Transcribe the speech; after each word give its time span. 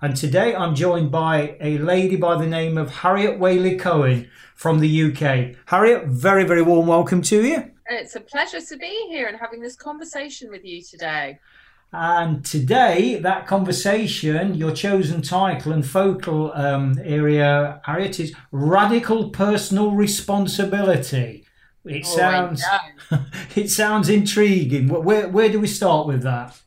And 0.00 0.16
today 0.16 0.54
I'm 0.54 0.74
joined 0.76 1.10
by 1.10 1.56
a 1.60 1.78
lady 1.78 2.14
by 2.14 2.36
the 2.38 2.46
name 2.46 2.78
of 2.78 2.88
Harriet 2.90 3.40
Waley-Cohen 3.40 4.30
from 4.54 4.78
the 4.78 5.02
UK. 5.02 5.56
Harriet, 5.66 6.06
very, 6.06 6.44
very 6.44 6.62
warm 6.62 6.86
welcome 6.86 7.20
to 7.22 7.44
you. 7.44 7.72
It's 7.90 8.14
a 8.14 8.20
pleasure 8.20 8.60
to 8.60 8.76
be 8.76 9.06
here 9.08 9.26
and 9.26 9.36
having 9.36 9.60
this 9.60 9.74
conversation 9.74 10.50
with 10.50 10.64
you 10.64 10.82
today. 10.82 11.40
And 11.92 12.44
today, 12.44 13.18
that 13.18 13.46
conversation, 13.46 14.54
your 14.54 14.72
chosen 14.72 15.20
title 15.22 15.72
and 15.72 15.84
focal 15.84 16.52
um, 16.52 16.96
area, 17.02 17.80
Harriet, 17.84 18.20
is 18.20 18.34
radical 18.52 19.30
personal 19.30 19.92
responsibility. 19.92 21.44
It 21.84 22.04
Oh, 22.06 22.16
sounds 22.16 22.62
it 23.56 23.70
sounds 23.70 24.10
intriguing. 24.10 24.88
Where 24.88 25.28
where 25.28 25.48
do 25.48 25.58
we 25.58 25.66
start 25.66 26.06
with 26.06 26.22
that? 26.22 26.60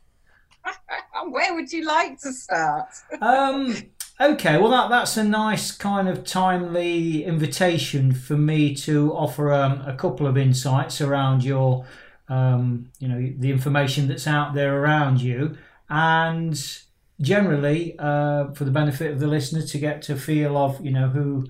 Where 1.30 1.54
would 1.54 1.72
you 1.72 1.84
like 1.84 2.20
to 2.20 2.32
start? 2.32 2.88
Um, 3.20 3.76
okay, 4.20 4.58
well 4.58 4.70
that 4.70 4.90
that's 4.90 5.16
a 5.16 5.24
nice 5.24 5.70
kind 5.70 6.08
of 6.08 6.24
timely 6.24 7.24
invitation 7.24 8.12
for 8.12 8.36
me 8.36 8.74
to 8.76 9.12
offer 9.12 9.52
um, 9.52 9.82
a 9.86 9.94
couple 9.94 10.26
of 10.26 10.36
insights 10.36 11.00
around 11.00 11.44
your, 11.44 11.86
um, 12.28 12.90
you 12.98 13.08
know, 13.08 13.32
the 13.38 13.50
information 13.50 14.08
that's 14.08 14.26
out 14.26 14.54
there 14.54 14.82
around 14.82 15.20
you, 15.20 15.56
and 15.88 16.80
generally 17.20 17.94
uh, 17.98 18.50
for 18.52 18.64
the 18.64 18.70
benefit 18.70 19.12
of 19.12 19.20
the 19.20 19.28
listener 19.28 19.62
to 19.62 19.78
get 19.78 20.02
to 20.02 20.16
feel 20.16 20.56
of 20.56 20.84
you 20.84 20.90
know 20.90 21.08
who 21.08 21.46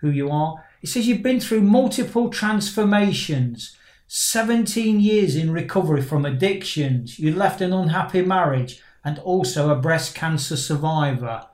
who 0.00 0.10
you 0.10 0.30
are. 0.30 0.64
It 0.82 0.88
says 0.88 1.08
you've 1.08 1.22
been 1.22 1.40
through 1.40 1.62
multiple 1.62 2.30
transformations. 2.30 3.76
17 4.08 5.00
years 5.00 5.34
in 5.34 5.50
recovery 5.50 6.00
from 6.00 6.24
addictions. 6.24 7.18
You 7.18 7.34
left 7.34 7.60
an 7.60 7.72
unhappy 7.72 8.22
marriage 8.22 8.80
and 9.06 9.20
also 9.20 9.70
a 9.70 9.76
breast 9.76 10.16
cancer 10.16 10.56
survivor. 10.56 11.46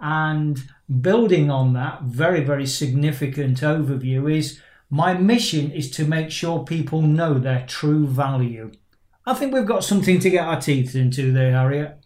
And 0.00 0.64
building 1.02 1.50
on 1.50 1.74
that 1.74 2.02
very, 2.02 2.42
very 2.42 2.66
significant 2.66 3.60
overview 3.60 4.34
is 4.34 4.60
my 4.88 5.12
mission 5.12 5.70
is 5.70 5.90
to 5.92 6.06
make 6.06 6.30
sure 6.30 6.64
people 6.64 7.02
know 7.02 7.34
their 7.38 7.66
true 7.66 8.06
value. 8.06 8.72
I 9.26 9.34
think 9.34 9.52
we've 9.52 9.66
got 9.66 9.84
something 9.84 10.18
to 10.18 10.30
get 10.30 10.46
our 10.46 10.58
teeth 10.58 10.96
into 10.96 11.30
there, 11.30 11.52
Harriet. 11.52 11.98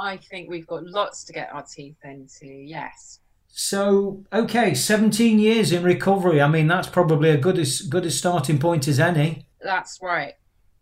I 0.00 0.16
think 0.16 0.48
we've 0.48 0.66
got 0.66 0.84
lots 0.84 1.24
to 1.24 1.34
get 1.34 1.52
our 1.52 1.62
teeth 1.62 1.98
into, 2.02 2.46
yes. 2.46 3.20
So, 3.48 4.24
okay, 4.32 4.72
17 4.72 5.38
years 5.38 5.72
in 5.72 5.82
recovery. 5.82 6.40
I 6.40 6.48
mean, 6.48 6.68
that's 6.68 6.88
probably 6.88 7.28
a 7.28 7.36
good 7.36 7.58
as 7.58 7.82
good 7.82 8.06
a 8.06 8.10
starting 8.10 8.58
point 8.58 8.88
as 8.88 8.98
any. 8.98 9.46
That's 9.60 9.98
right. 10.00 10.34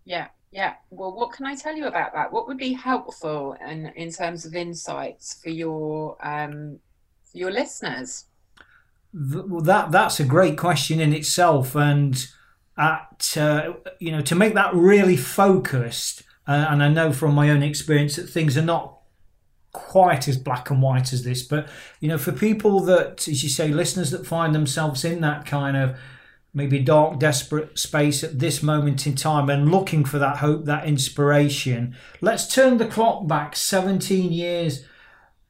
Yeah, 0.05 0.29
yeah. 0.53 0.75
Well, 0.91 1.13
what 1.15 1.33
can 1.33 1.47
I 1.47 1.55
tell 1.55 1.77
you 1.77 1.87
about 1.87 2.13
that? 2.15 2.33
What 2.33 2.49
would 2.49 2.59
be 2.59 2.73
helpful 2.73 3.57
in, 3.67 3.87
in 3.97 4.11
terms 4.11 4.45
of 4.45 4.55
insights 4.55 5.41
for 5.43 5.51
your 5.51 6.17
um, 6.27 6.81
for 7.31 7.39
your 7.39 7.51
listeners? 7.51 8.25
Well, 9.13 9.63
that 9.63 9.91
that's 9.91 10.21
a 10.21 10.25
great 10.25 10.57
question 10.57 11.01
in 11.01 11.13
itself, 11.13 11.75
and 11.75 12.27
at 12.77 13.37
uh, 13.37 13.75
you 13.99 14.11
know 14.11 14.21
to 14.23 14.35
make 14.35 14.55
that 14.55 14.75
really 14.75 15.17
focused. 15.17 16.23
Uh, 16.49 16.67
and 16.69 16.83
I 16.83 16.89
know 16.89 17.13
from 17.13 17.35
my 17.35 17.51
own 17.51 17.63
experience 17.63 18.17
that 18.17 18.29
things 18.29 18.59
are 18.59 18.63
not 18.63 19.01
quite 19.73 20.27
as 20.27 20.37
black 20.37 20.71
and 20.71 20.83
white 20.83 21.13
as 21.13 21.23
this, 21.23 21.43
but 21.43 21.69
you 22.01 22.09
know, 22.09 22.19
for 22.19 22.33
people 22.33 22.81
that, 22.81 23.29
as 23.29 23.43
you 23.43 23.49
say, 23.49 23.69
listeners 23.69 24.11
that 24.11 24.27
find 24.27 24.55
themselves 24.55 25.05
in 25.05 25.21
that 25.21 25.47
kind 25.47 25.77
of 25.77 25.97
maybe 26.53 26.79
dark, 26.81 27.19
desperate 27.19 27.79
space 27.79 28.25
at 28.25 28.39
this 28.39 28.63
moment 28.63 29.07
in 29.07 29.15
time 29.15 29.49
and 29.49 29.71
looking 29.71 30.05
for 30.05 30.19
that 30.19 30.39
hope, 30.39 30.65
that 30.65 30.87
inspiration, 30.87 31.97
let's 32.21 32.53
turn 32.53 32.79
the 32.79 32.87
clock 32.87 33.27
back 33.27 33.55
17 33.55 34.33
years, 34.33 34.85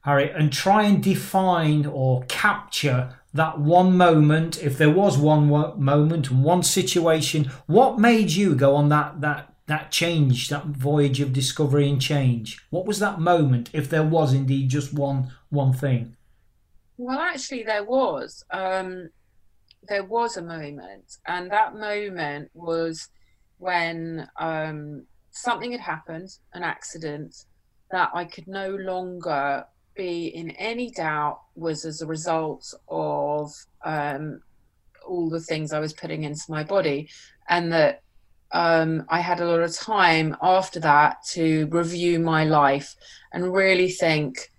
Harry, 0.01 0.29
and 0.29 0.53
try 0.53 0.83
and 0.83 1.03
define 1.03 1.85
or 1.85 2.23
capture 2.27 3.15
that 3.33 3.59
one 3.59 3.95
moment, 3.95 4.61
if 4.61 4.77
there 4.77 4.89
was 4.89 5.17
one 5.17 5.47
moment 5.47 6.29
and 6.29 6.43
one 6.43 6.63
situation, 6.63 7.45
what 7.65 7.97
made 7.97 8.31
you 8.31 8.55
go 8.55 8.75
on 8.75 8.89
that 8.89 9.21
that 9.21 9.53
that 9.67 9.89
change, 9.89 10.49
that 10.49 10.65
voyage 10.65 11.21
of 11.21 11.31
discovery 11.31 11.89
and 11.89 12.01
change? 12.01 12.59
What 12.71 12.85
was 12.85 12.99
that 12.99 13.21
moment, 13.21 13.69
if 13.71 13.89
there 13.89 14.03
was 14.03 14.33
indeed 14.33 14.69
just 14.69 14.93
one 14.93 15.31
one 15.49 15.71
thing? 15.71 16.17
Well, 16.97 17.19
actually, 17.19 17.63
there 17.63 17.85
was. 17.85 18.43
Um, 18.51 19.09
there 19.87 20.03
was 20.03 20.37
a 20.37 20.41
moment, 20.41 21.17
and 21.27 21.51
that 21.51 21.75
moment 21.75 22.49
was 22.53 23.09
when 23.57 24.27
um, 24.39 25.05
something 25.31 25.71
had 25.71 25.81
happened, 25.81 26.29
an 26.53 26.63
accident, 26.63 27.45
that 27.91 28.09
I 28.13 28.25
could 28.25 28.47
no 28.47 28.69
longer 28.75 29.65
be 29.95 30.27
in 30.27 30.51
any 30.51 30.91
doubt 30.91 31.41
was 31.55 31.83
as 31.83 32.01
a 32.01 32.07
result 32.07 32.73
of 32.87 33.51
um, 33.83 34.41
all 35.05 35.29
the 35.29 35.41
things 35.41 35.73
I 35.73 35.79
was 35.79 35.93
putting 35.93 36.23
into 36.23 36.43
my 36.49 36.63
body, 36.63 37.09
and 37.49 37.71
that 37.73 38.01
um, 38.51 39.05
I 39.09 39.19
had 39.19 39.39
a 39.39 39.45
lot 39.45 39.61
of 39.61 39.73
time 39.75 40.35
after 40.41 40.79
that 40.81 41.17
to 41.31 41.67
review 41.67 42.19
my 42.19 42.43
life 42.43 42.95
and 43.33 43.53
really 43.53 43.89
think, 43.89 44.51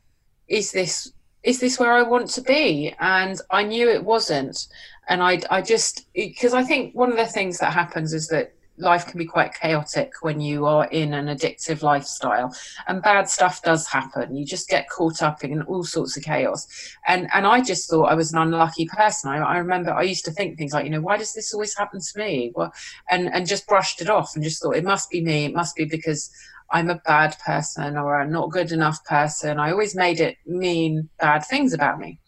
is 0.49 0.72
this 0.72 1.12
is 1.43 1.59
this 1.59 1.78
where 1.78 1.93
I 1.93 2.03
want 2.03 2.31
to 2.31 2.41
be? 2.41 2.94
And 3.00 3.41
I 3.50 3.65
knew 3.65 3.88
it 3.88 4.05
wasn't. 4.05 4.69
And 5.08 5.22
I, 5.22 5.40
I 5.50 5.62
just, 5.62 6.06
because 6.14 6.54
I 6.54 6.62
think 6.62 6.94
one 6.94 7.10
of 7.10 7.16
the 7.16 7.26
things 7.26 7.58
that 7.58 7.72
happens 7.72 8.12
is 8.12 8.28
that 8.28 8.54
life 8.78 9.06
can 9.06 9.18
be 9.18 9.26
quite 9.26 9.54
chaotic 9.54 10.12
when 10.22 10.40
you 10.40 10.66
are 10.66 10.86
in 10.86 11.14
an 11.14 11.26
addictive 11.26 11.82
lifestyle. 11.82 12.54
And 12.86 13.02
bad 13.02 13.28
stuff 13.28 13.62
does 13.62 13.86
happen. 13.86 14.34
You 14.34 14.44
just 14.44 14.68
get 14.68 14.88
caught 14.88 15.22
up 15.22 15.44
in 15.44 15.62
all 15.62 15.84
sorts 15.84 16.16
of 16.16 16.22
chaos. 16.22 16.66
And 17.06 17.28
and 17.34 17.46
i 17.46 17.60
just 17.60 17.88
thought 17.88 18.10
i 18.10 18.14
was 18.14 18.32
an 18.32 18.38
unlucky 18.38 18.86
person. 18.86 19.30
I, 19.30 19.38
I 19.38 19.58
remember 19.58 19.92
i 19.92 20.02
used 20.02 20.24
to 20.24 20.30
think 20.30 20.56
things 20.56 20.72
like 20.72 20.84
you 20.84 20.90
know 20.90 21.00
why 21.00 21.16
does 21.16 21.32
this 21.34 21.52
always 21.52 21.76
happen 21.76 22.00
to 22.00 22.19
me? 22.19 22.52
Well 22.54 22.72
and 23.10 23.32
and 23.32 23.46
just 23.46 23.66
brushed 23.66 24.00
it 24.00 24.10
off 24.10 24.34
and 24.34 24.44
just 24.44 24.62
thought 24.62 24.76
it 24.76 24.84
must 24.84 25.10
be 25.10 25.22
me. 25.22 25.44
It 25.44 25.54
must 25.54 25.76
be 25.76 25.84
because 25.84 26.30
I'm 26.70 26.88
a 26.88 27.02
bad 27.06 27.36
person 27.44 27.98
or 27.98 28.20
a 28.20 28.26
not 28.26 28.50
good 28.50 28.72
enough 28.72 29.04
person. 29.04 29.58
I 29.58 29.70
always 29.70 29.94
made 29.94 30.20
it 30.20 30.38
mean 30.46 31.10
bad 31.20 31.44
things 31.44 31.74
about 31.74 32.00
me. 32.00 32.19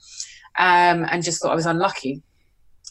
Um, 0.59 1.07
and 1.11 1.25
just 1.25 1.41
thought 1.41 1.53
I 1.53 1.57
was 1.57 1.67
unlucky. 1.67 2.23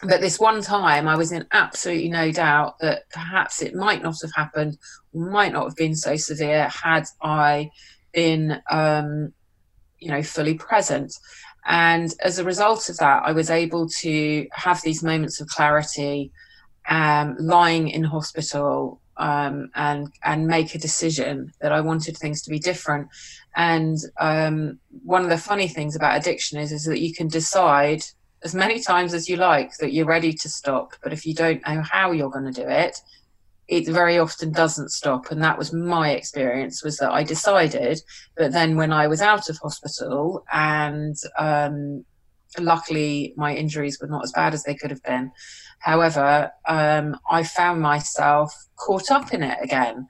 But 0.02 0.22
this 0.22 0.40
one 0.40 0.62
time, 0.62 1.08
I 1.08 1.16
was 1.16 1.32
in 1.32 1.46
absolutely 1.52 2.10
no 2.10 2.32
doubt 2.32 2.80
that 2.80 3.10
perhaps 3.12 3.62
it 3.62 3.76
might 3.76 4.02
not 4.02 4.16
have 4.22 4.34
happened, 4.36 4.78
might 5.14 5.54
not 5.54 5.66
have 5.66 5.76
been 5.76 5.96
so 5.96 6.16
severe 6.16 6.68
had 6.70 7.06
I 7.22 7.70
been, 8.12 8.62
um, 8.70 9.34
you 10.00 10.10
know, 10.10 10.24
fully 10.24 10.56
present. 10.56 11.14
And 11.66 12.14
as 12.22 12.40
a 12.40 12.44
result 12.44 12.90
of 12.90 12.98
that, 12.98 13.24
I 13.24 13.32
was 13.32 13.50
able 13.50 13.88
to 14.02 14.48
have 14.52 14.82
these 14.82 15.04
moments 15.04 15.40
of 15.40 15.48
clarity, 15.48 16.32
um, 16.90 17.38
lying 17.40 17.88
in 17.88 18.04
hospital, 18.04 19.00
um, 19.18 19.70
and 19.76 20.10
and 20.24 20.48
make 20.48 20.74
a 20.74 20.80
decision 20.80 21.54
that 21.62 21.72
I 21.72 21.82
wanted 21.82 22.18
things 22.18 22.42
to 22.42 22.50
be 22.50 22.60
different. 22.60 23.08
And 23.56 23.98
um, 24.20 24.80
one 25.04 25.24
of 25.24 25.30
the 25.30 25.38
funny 25.38 25.68
things 25.68 25.96
about 25.96 26.18
addiction 26.18 26.60
is 26.60 26.72
is 26.72 26.84
that 26.86 27.00
you 27.00 27.14
can 27.14 27.28
decide 27.28 28.04
as 28.44 28.54
many 28.54 28.80
times 28.82 29.14
as 29.14 29.30
you 29.30 29.38
like 29.38 29.78
that 29.78 29.94
you're 29.94 30.06
ready 30.06 30.34
to 30.34 30.50
stop, 30.50 30.94
but 31.02 31.14
if 31.14 31.26
you 31.26 31.34
don't 31.34 31.66
know 31.66 31.82
how 31.82 32.12
you're 32.12 32.30
going 32.30 32.52
to 32.52 32.62
do 32.62 32.68
it, 32.68 32.98
it 33.68 33.88
very 33.88 34.18
often 34.18 34.52
doesn't 34.52 34.92
stop. 34.92 35.32
And 35.32 35.42
that 35.42 35.58
was 35.58 35.72
my 35.74 36.12
experience 36.12 36.84
was 36.84 36.98
that 36.98 37.12
I 37.12 37.24
decided, 37.24 38.02
but 38.36 38.52
then 38.52 38.76
when 38.76 38.92
I 38.92 39.08
was 39.08 39.22
out 39.22 39.50
of 39.50 39.58
hospital 39.58 40.44
and 40.52 41.16
um, 41.40 42.04
luckily 42.60 43.34
my 43.38 43.56
injuries 43.56 44.00
were 44.02 44.08
not 44.08 44.24
as 44.24 44.32
bad 44.32 44.54
as 44.54 44.64
they 44.64 44.76
could 44.76 44.92
have 44.92 45.04
been. 45.04 45.32
However, 45.80 46.52
um, 46.68 47.18
I 47.30 47.44
found 47.44 47.82
myself 47.82 48.54
caught 48.76 49.12
up 49.12 49.34
in 49.34 49.44
it 49.44 49.58
again. 49.62 50.08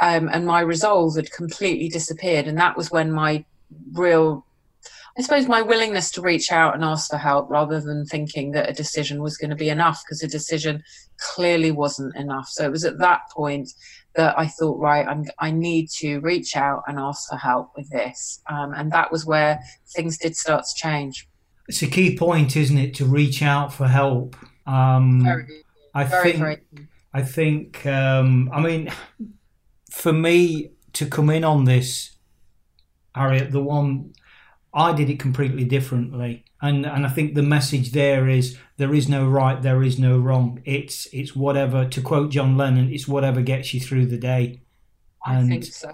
Um, 0.00 0.28
and 0.32 0.44
my 0.44 0.60
resolve 0.60 1.16
had 1.16 1.30
completely 1.30 1.88
disappeared. 1.88 2.48
And 2.48 2.58
that 2.58 2.76
was 2.76 2.90
when 2.90 3.12
my 3.12 3.44
real, 3.92 4.43
I 5.16 5.22
suppose 5.22 5.46
my 5.46 5.62
willingness 5.62 6.10
to 6.12 6.22
reach 6.22 6.50
out 6.50 6.74
and 6.74 6.82
ask 6.82 7.08
for 7.08 7.16
help 7.16 7.48
rather 7.48 7.80
than 7.80 8.04
thinking 8.04 8.50
that 8.52 8.68
a 8.68 8.72
decision 8.72 9.22
was 9.22 9.36
going 9.36 9.50
to 9.50 9.56
be 9.56 9.68
enough 9.68 10.02
because 10.04 10.22
a 10.22 10.28
decision 10.28 10.82
clearly 11.18 11.70
wasn't 11.70 12.16
enough. 12.16 12.48
So 12.48 12.64
it 12.64 12.72
was 12.72 12.84
at 12.84 12.98
that 12.98 13.20
point 13.32 13.70
that 14.16 14.36
I 14.36 14.48
thought, 14.48 14.80
right, 14.80 15.06
I'm, 15.06 15.24
I 15.38 15.52
need 15.52 15.88
to 15.98 16.18
reach 16.20 16.56
out 16.56 16.82
and 16.88 16.98
ask 16.98 17.28
for 17.28 17.36
help 17.36 17.70
with 17.76 17.88
this. 17.90 18.40
Um, 18.50 18.72
and 18.74 18.90
that 18.90 19.12
was 19.12 19.24
where 19.24 19.60
things 19.94 20.18
did 20.18 20.36
start 20.36 20.64
to 20.64 20.74
change. 20.74 21.28
It's 21.68 21.82
a 21.82 21.86
key 21.86 22.16
point, 22.16 22.56
isn't 22.56 22.76
it, 22.76 22.94
to 22.94 23.04
reach 23.04 23.40
out 23.40 23.72
for 23.72 23.86
help? 23.86 24.36
Um, 24.66 25.22
very, 25.22 25.62
I 25.94 26.04
very, 26.04 26.32
think, 26.32 26.38
very. 26.38 26.58
I 27.12 27.22
think, 27.22 27.86
um, 27.86 28.50
I 28.52 28.60
mean, 28.60 28.90
for 29.92 30.12
me 30.12 30.72
to 30.94 31.06
come 31.06 31.30
in 31.30 31.44
on 31.44 31.64
this, 31.64 32.16
Harriet, 33.14 33.52
the 33.52 33.62
one 33.62 34.12
I 34.74 34.92
did 34.92 35.08
it 35.08 35.20
completely 35.20 35.64
differently, 35.64 36.44
and 36.60 36.84
and 36.84 37.06
I 37.06 37.08
think 37.08 37.34
the 37.34 37.42
message 37.42 37.92
there 37.92 38.28
is 38.28 38.58
there 38.76 38.92
is 38.92 39.08
no 39.08 39.26
right, 39.28 39.62
there 39.62 39.82
is 39.82 39.98
no 39.98 40.18
wrong. 40.18 40.60
It's 40.64 41.06
it's 41.12 41.36
whatever. 41.36 41.86
To 41.88 42.00
quote 42.00 42.30
John 42.30 42.56
Lennon, 42.56 42.92
it's 42.92 43.06
whatever 43.06 43.40
gets 43.40 43.72
you 43.72 43.80
through 43.80 44.06
the 44.06 44.18
day. 44.18 44.60
And, 45.24 45.46
I 45.46 45.48
think 45.48 45.64
so. 45.64 45.92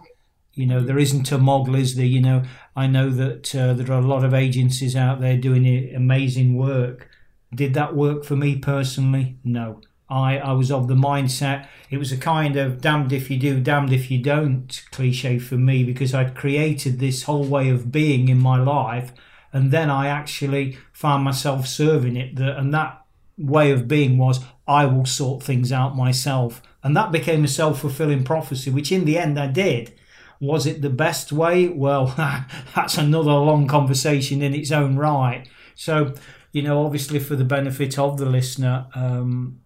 You 0.55 0.67
know, 0.67 0.81
there 0.81 0.99
isn't 0.99 1.31
a 1.31 1.39
model, 1.39 1.75
is 1.77 1.95
there? 1.95 2.05
You 2.05 2.21
know, 2.21 2.43
I 2.75 2.87
know 2.87 3.11
that 3.11 3.55
uh, 3.55 3.75
there 3.75 3.93
are 3.93 4.01
a 4.01 4.07
lot 4.07 4.25
of 4.25 4.35
agencies 4.35 4.97
out 4.97 5.21
there 5.21 5.37
doing 5.37 5.95
amazing 5.95 6.57
work. 6.57 7.09
Did 7.55 7.75
that 7.75 7.95
work 7.95 8.25
for 8.25 8.37
me 8.37 8.57
personally? 8.57 9.37
No. 9.45 9.81
I, 10.11 10.39
I 10.39 10.53
was 10.53 10.71
of 10.71 10.89
the 10.89 10.95
mindset 10.95 11.67
it 11.91 11.99
was 11.99 12.13
a 12.13 12.17
kind 12.17 12.57
of 12.57 12.81
damned 12.81 13.13
if 13.13 13.31
you 13.31 13.39
do, 13.39 13.61
damned 13.61 13.93
if 13.93 14.11
you 14.11 14.23
don't 14.23 14.83
cliche 14.93 15.41
for 15.41 15.57
me 15.57 15.83
because 15.83 16.15
I'd 16.15 16.37
created 16.37 16.99
this 16.99 17.25
whole 17.25 17.45
way 17.45 17.69
of 17.69 17.91
being 17.91 18.29
in 18.29 18.39
my 18.39 18.63
life 18.63 19.13
and 19.53 19.73
then 19.73 19.91
I 19.91 20.07
actually 20.07 20.79
found 20.93 21.25
myself 21.25 21.67
serving 21.67 22.17
it 22.17 22.37
that 22.37 22.57
and 22.57 22.73
that 22.73 23.05
way 23.37 23.73
of 23.73 23.89
being 23.89 24.19
was 24.19 24.45
I 24.69 24.87
will 24.87 25.05
sort 25.05 25.43
things 25.43 25.73
out 25.73 25.97
myself 25.97 26.63
and 26.85 26.97
that 26.97 27.11
became 27.11 27.43
a 27.43 27.49
self-fulfilling 27.49 28.23
prophecy 28.23 28.71
which 28.71 28.93
in 28.93 29.05
the 29.05 29.19
end 29.19 29.39
I 29.39 29.49
did. 29.49 29.93
Was 30.39 30.65
it 30.65 30.81
the 30.81 30.91
best 30.91 31.33
way? 31.33 31.67
Well 31.69 32.15
that's 32.77 32.99
another 32.99 33.33
long 33.33 33.67
conversation 33.67 34.43
in 34.43 34.55
its 34.55 34.71
own 34.71 34.97
right. 34.97 35.49
So 35.75 36.15
you 36.53 36.63
know 36.63 36.85
obviously 36.85 37.19
for 37.19 37.35
the 37.35 37.45
benefit 37.45 37.99
of 37.99 38.17
the 38.17 38.27
listener 38.27 38.87
um, 38.95 39.61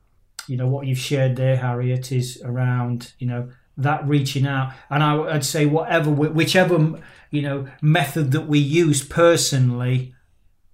you 0.48 0.56
know 0.56 0.68
what 0.68 0.86
you've 0.86 0.98
shared 0.98 1.36
there, 1.36 1.56
Harriet, 1.56 2.12
is 2.12 2.40
around 2.44 3.12
you 3.18 3.26
know 3.26 3.50
that 3.76 4.06
reaching 4.06 4.46
out, 4.46 4.72
and 4.90 5.02
I, 5.02 5.14
would 5.14 5.44
say 5.44 5.66
whatever, 5.66 6.10
whichever 6.10 7.00
you 7.30 7.42
know 7.42 7.66
method 7.82 8.32
that 8.32 8.46
we 8.46 8.58
use 8.58 9.04
personally, 9.04 10.14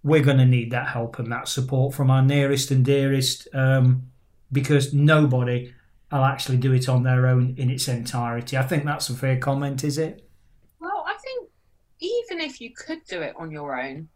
we're 0.02 0.22
going 0.22 0.38
to 0.38 0.46
need 0.46 0.70
that 0.72 0.88
help 0.88 1.18
and 1.18 1.30
that 1.32 1.48
support 1.48 1.94
from 1.94 2.10
our 2.10 2.22
nearest 2.22 2.70
and 2.70 2.84
dearest, 2.84 3.48
um, 3.54 4.10
because 4.52 4.92
nobody 4.92 5.72
will 6.10 6.24
actually 6.24 6.56
do 6.56 6.72
it 6.72 6.88
on 6.88 7.02
their 7.02 7.26
own 7.26 7.54
in 7.56 7.70
its 7.70 7.88
entirety. 7.88 8.56
I 8.56 8.62
think 8.62 8.84
that's 8.84 9.08
a 9.08 9.14
fair 9.14 9.38
comment, 9.38 9.84
is 9.84 9.98
it? 9.98 10.28
Well, 10.80 11.04
I 11.06 11.14
think 11.14 11.48
even 12.00 12.40
if 12.40 12.60
you 12.60 12.70
could 12.74 13.04
do 13.04 13.22
it 13.22 13.34
on 13.36 13.50
your 13.50 13.80
own, 13.80 14.08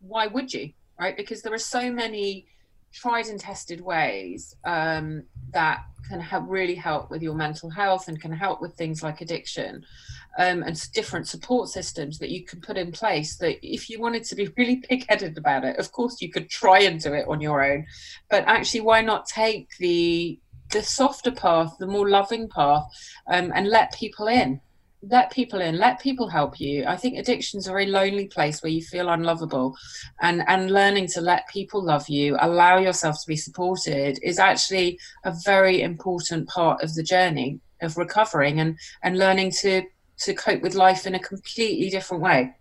why 0.00 0.26
would 0.26 0.52
you? 0.52 0.72
Right? 0.98 1.16
Because 1.16 1.42
there 1.42 1.52
are 1.52 1.58
so 1.58 1.90
many 1.90 2.46
tried 2.94 3.26
and 3.26 3.40
tested 3.40 3.80
ways 3.80 4.54
um, 4.64 5.24
that 5.52 5.84
can 6.08 6.20
help 6.20 6.44
really 6.46 6.74
help 6.74 7.10
with 7.10 7.22
your 7.22 7.34
mental 7.34 7.68
health 7.68 8.08
and 8.08 8.20
can 8.20 8.32
help 8.32 8.60
with 8.60 8.74
things 8.74 9.02
like 9.02 9.20
addiction 9.20 9.84
um, 10.38 10.62
and 10.62 10.90
different 10.92 11.26
support 11.26 11.68
systems 11.68 12.18
that 12.18 12.30
you 12.30 12.44
can 12.44 12.60
put 12.60 12.76
in 12.76 12.92
place 12.92 13.36
that 13.36 13.56
if 13.62 13.90
you 13.90 14.00
wanted 14.00 14.22
to 14.24 14.34
be 14.34 14.48
really 14.56 14.76
pig-headed 14.76 15.36
about 15.36 15.64
it 15.64 15.76
of 15.78 15.90
course 15.92 16.20
you 16.20 16.30
could 16.30 16.48
try 16.48 16.80
and 16.80 17.00
do 17.00 17.12
it 17.12 17.26
on 17.28 17.40
your 17.40 17.64
own. 17.64 17.84
But 18.30 18.44
actually 18.46 18.82
why 18.82 19.00
not 19.00 19.26
take 19.26 19.76
the 19.78 20.38
the 20.70 20.82
softer 20.82 21.30
path 21.30 21.76
the 21.78 21.86
more 21.86 22.08
loving 22.08 22.48
path 22.48 22.84
um, 23.28 23.52
and 23.54 23.68
let 23.68 23.92
people 23.92 24.28
in 24.28 24.60
let 25.08 25.30
people 25.30 25.60
in 25.60 25.78
let 25.78 26.00
people 26.00 26.28
help 26.28 26.60
you. 26.60 26.84
I 26.86 26.96
think 26.96 27.18
addiction's 27.18 27.66
a 27.66 27.70
very 27.70 27.86
lonely 27.86 28.26
place 28.26 28.62
where 28.62 28.72
you 28.72 28.82
feel 28.82 29.08
unlovable. 29.08 29.76
And 30.20 30.42
and 30.46 30.70
learning 30.70 31.08
to 31.08 31.20
let 31.20 31.48
people 31.48 31.82
love 31.82 32.08
you 32.08 32.36
allow 32.40 32.78
yourself 32.78 33.20
to 33.20 33.26
be 33.26 33.36
supported 33.36 34.18
is 34.22 34.38
actually 34.38 34.98
a 35.24 35.34
very 35.44 35.82
important 35.82 36.48
part 36.48 36.82
of 36.82 36.94
the 36.94 37.02
journey 37.02 37.60
of 37.82 37.96
recovering 37.96 38.60
and 38.60 38.78
and 39.02 39.18
learning 39.18 39.52
to 39.62 39.82
to 40.18 40.34
cope 40.34 40.62
with 40.62 40.74
life 40.74 41.06
in 41.06 41.14
a 41.14 41.18
completely 41.18 41.90
different 41.90 42.22
way. 42.22 42.54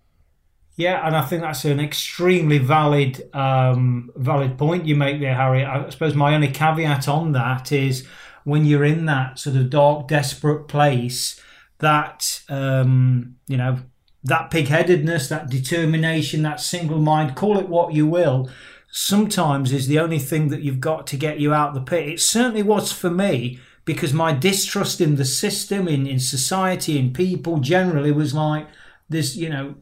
Yeah, 0.75 1.05
and 1.05 1.15
I 1.15 1.23
think 1.23 1.43
that's 1.43 1.65
an 1.65 1.79
extremely 1.79 2.57
valid 2.57 3.29
um, 3.33 4.11
valid 4.15 4.57
point 4.57 4.85
you 4.85 4.95
make 4.95 5.19
there, 5.19 5.35
Harry. 5.35 5.63
I 5.63 5.87
suppose 5.89 6.15
my 6.15 6.33
only 6.33 6.47
caveat 6.47 7.07
on 7.07 7.33
that 7.33 7.71
is 7.71 8.07
when 8.43 8.65
you're 8.65 8.83
in 8.83 9.05
that 9.05 9.37
sort 9.37 9.55
of 9.55 9.69
dark, 9.69 10.07
desperate 10.07 10.67
place, 10.67 11.39
that 11.83 12.41
um, 12.49 13.35
you 13.47 13.57
know 13.57 13.77
that 14.23 14.49
pig-headedness, 14.51 15.27
that 15.27 15.49
determination, 15.49 16.43
that 16.43 16.61
single 16.61 16.99
mind, 16.99 17.35
call 17.35 17.59
it 17.59 17.67
what 17.67 17.93
you 17.93 18.07
will, 18.07 18.49
sometimes 18.89 19.73
is 19.73 19.87
the 19.87 19.99
only 19.99 20.19
thing 20.19 20.47
that 20.47 20.61
you've 20.61 20.79
got 20.79 21.05
to 21.07 21.17
get 21.17 21.39
you 21.39 21.53
out 21.53 21.73
the 21.73 21.81
pit. 21.81 22.07
It 22.07 22.21
certainly 22.21 22.63
was 22.63 22.93
for 22.93 23.09
me 23.09 23.59
because 23.83 24.13
my 24.13 24.31
distrust 24.31 25.01
in 25.01 25.17
the 25.17 25.25
system, 25.25 25.89
in, 25.89 26.07
in 26.07 26.19
society, 26.19 26.97
in 26.97 27.11
people 27.11 27.57
generally 27.57 28.13
was 28.13 28.33
like, 28.33 28.65
there's, 29.09 29.35
you 29.35 29.49
know, 29.49 29.75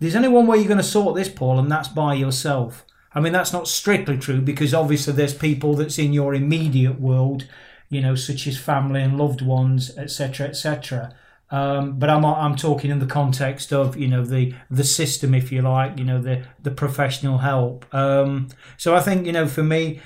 there's 0.00 0.16
only 0.16 0.28
one 0.28 0.46
way 0.46 0.56
you're 0.56 0.66
going 0.66 0.78
to 0.78 0.82
sort 0.82 1.14
this, 1.14 1.28
Paul, 1.28 1.58
and 1.58 1.70
that's 1.70 1.88
by 1.88 2.14
yourself. 2.14 2.86
I 3.14 3.20
mean, 3.20 3.34
that's 3.34 3.52
not 3.52 3.68
strictly 3.68 4.16
true 4.16 4.40
because 4.40 4.72
obviously 4.72 5.12
there's 5.12 5.34
people 5.34 5.74
that's 5.74 5.98
in 5.98 6.14
your 6.14 6.34
immediate 6.34 6.98
world, 6.98 7.46
you 7.90 8.00
know, 8.00 8.14
such 8.14 8.46
as 8.46 8.56
family 8.56 9.02
and 9.02 9.18
loved 9.18 9.42
ones, 9.42 9.94
etc., 9.98 10.48
etc. 10.48 11.14
Um, 11.54 12.00
but 12.00 12.10
I'm 12.10 12.24
I'm 12.24 12.56
talking 12.56 12.90
in 12.90 12.98
the 12.98 13.06
context 13.06 13.72
of 13.72 13.96
you 13.96 14.08
know 14.08 14.24
the 14.24 14.54
the 14.72 14.82
system, 14.82 15.34
if 15.34 15.52
you 15.52 15.62
like, 15.62 15.96
you 15.96 16.04
know 16.04 16.20
the 16.20 16.42
the 16.60 16.72
professional 16.72 17.38
help. 17.38 17.86
Um, 17.94 18.48
so 18.76 18.96
I 18.96 19.00
think 19.00 19.24
you 19.24 19.30
know 19.30 19.46
for 19.46 19.62
me, 19.62 20.00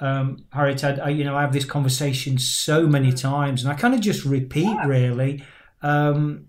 um, 0.00 0.46
Harriet, 0.50 0.82
I, 0.82 0.92
I, 0.94 1.08
you 1.10 1.22
know 1.22 1.36
I 1.36 1.42
have 1.42 1.52
this 1.52 1.66
conversation 1.66 2.38
so 2.38 2.86
many 2.86 3.12
times, 3.12 3.62
and 3.62 3.70
I 3.70 3.76
kind 3.76 3.92
of 3.92 4.00
just 4.00 4.24
repeat 4.24 4.74
really. 4.86 5.44
Um, 5.82 6.46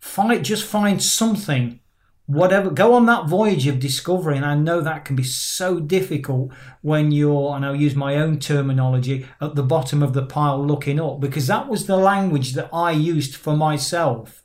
find 0.00 0.44
just 0.44 0.66
find 0.66 1.02
something 1.02 1.80
whatever 2.26 2.70
go 2.70 2.94
on 2.94 3.06
that 3.06 3.26
voyage 3.26 3.66
of 3.66 3.80
discovery 3.80 4.36
and 4.36 4.46
i 4.46 4.54
know 4.54 4.80
that 4.80 5.04
can 5.04 5.16
be 5.16 5.24
so 5.24 5.80
difficult 5.80 6.52
when 6.80 7.10
you're 7.10 7.54
and 7.56 7.66
i'll 7.66 7.74
use 7.74 7.96
my 7.96 8.16
own 8.16 8.38
terminology 8.38 9.26
at 9.40 9.54
the 9.56 9.62
bottom 9.62 10.02
of 10.02 10.12
the 10.12 10.24
pile 10.24 10.64
looking 10.64 11.00
up 11.00 11.18
because 11.20 11.48
that 11.48 11.68
was 11.68 11.86
the 11.86 11.96
language 11.96 12.52
that 12.52 12.70
i 12.72 12.92
used 12.92 13.34
for 13.34 13.56
myself 13.56 14.42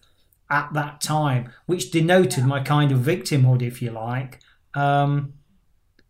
at 0.49 0.73
that 0.73 1.01
time 1.01 1.51
which 1.65 1.91
denoted 1.91 2.45
my 2.45 2.61
kind 2.61 2.91
of 2.91 2.99
victimhood 2.99 3.61
if 3.61 3.81
you 3.81 3.91
like. 3.91 4.39
Um, 4.73 5.33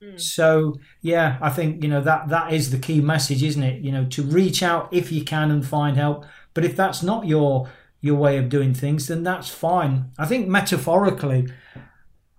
mm. 0.01 0.19
so 0.19 0.75
yeah 1.01 1.37
i 1.41 1.49
think 1.49 1.83
you 1.83 1.89
know 1.89 2.01
that 2.01 2.29
that 2.29 2.53
is 2.53 2.71
the 2.71 2.77
key 2.77 3.01
message 3.01 3.43
isn't 3.43 3.63
it? 3.63 3.81
You 3.81 3.91
know 3.91 4.05
to 4.05 4.23
reach 4.23 4.61
out 4.61 4.89
if 4.91 5.11
you 5.11 5.23
can 5.23 5.51
and 5.51 5.65
find 5.65 5.97
help 5.97 6.25
but 6.53 6.65
if 6.65 6.75
that's 6.75 7.03
not 7.03 7.27
your 7.27 7.69
your 8.01 8.15
way 8.15 8.37
of 8.37 8.49
doing 8.49 8.73
things, 8.73 9.07
then 9.07 9.23
that's 9.23 9.49
fine. 9.49 10.11
I 10.17 10.25
think 10.25 10.47
metaphorically, 10.47 11.47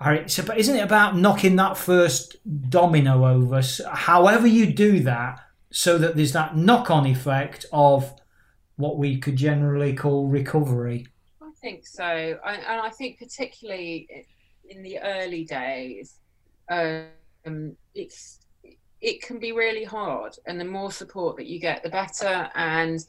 isn't 0.06 0.76
it 0.76 0.82
about 0.82 1.16
knocking 1.16 1.56
that 1.56 1.76
first 1.76 2.36
domino 2.70 3.26
over? 3.26 3.62
However, 3.90 4.46
you 4.46 4.72
do 4.72 5.00
that, 5.00 5.40
so 5.70 5.98
that 5.98 6.16
there's 6.16 6.32
that 6.32 6.56
knock 6.56 6.90
on 6.90 7.06
effect 7.06 7.66
of 7.72 8.14
what 8.76 8.96
we 8.96 9.18
could 9.18 9.36
generally 9.36 9.92
call 9.92 10.28
recovery. 10.28 11.06
I 11.42 11.50
think 11.60 11.86
so. 11.86 12.04
And 12.04 12.62
I 12.66 12.90
think, 12.90 13.18
particularly 13.18 14.26
in 14.68 14.82
the 14.82 14.98
early 15.00 15.44
days, 15.44 16.20
um, 16.70 17.76
it's 17.94 18.40
it 19.00 19.22
can 19.22 19.38
be 19.38 19.52
really 19.52 19.84
hard 19.84 20.36
and 20.46 20.60
the 20.60 20.64
more 20.64 20.90
support 20.90 21.36
that 21.36 21.46
you 21.46 21.60
get 21.60 21.82
the 21.82 21.88
better 21.88 22.50
and 22.56 23.04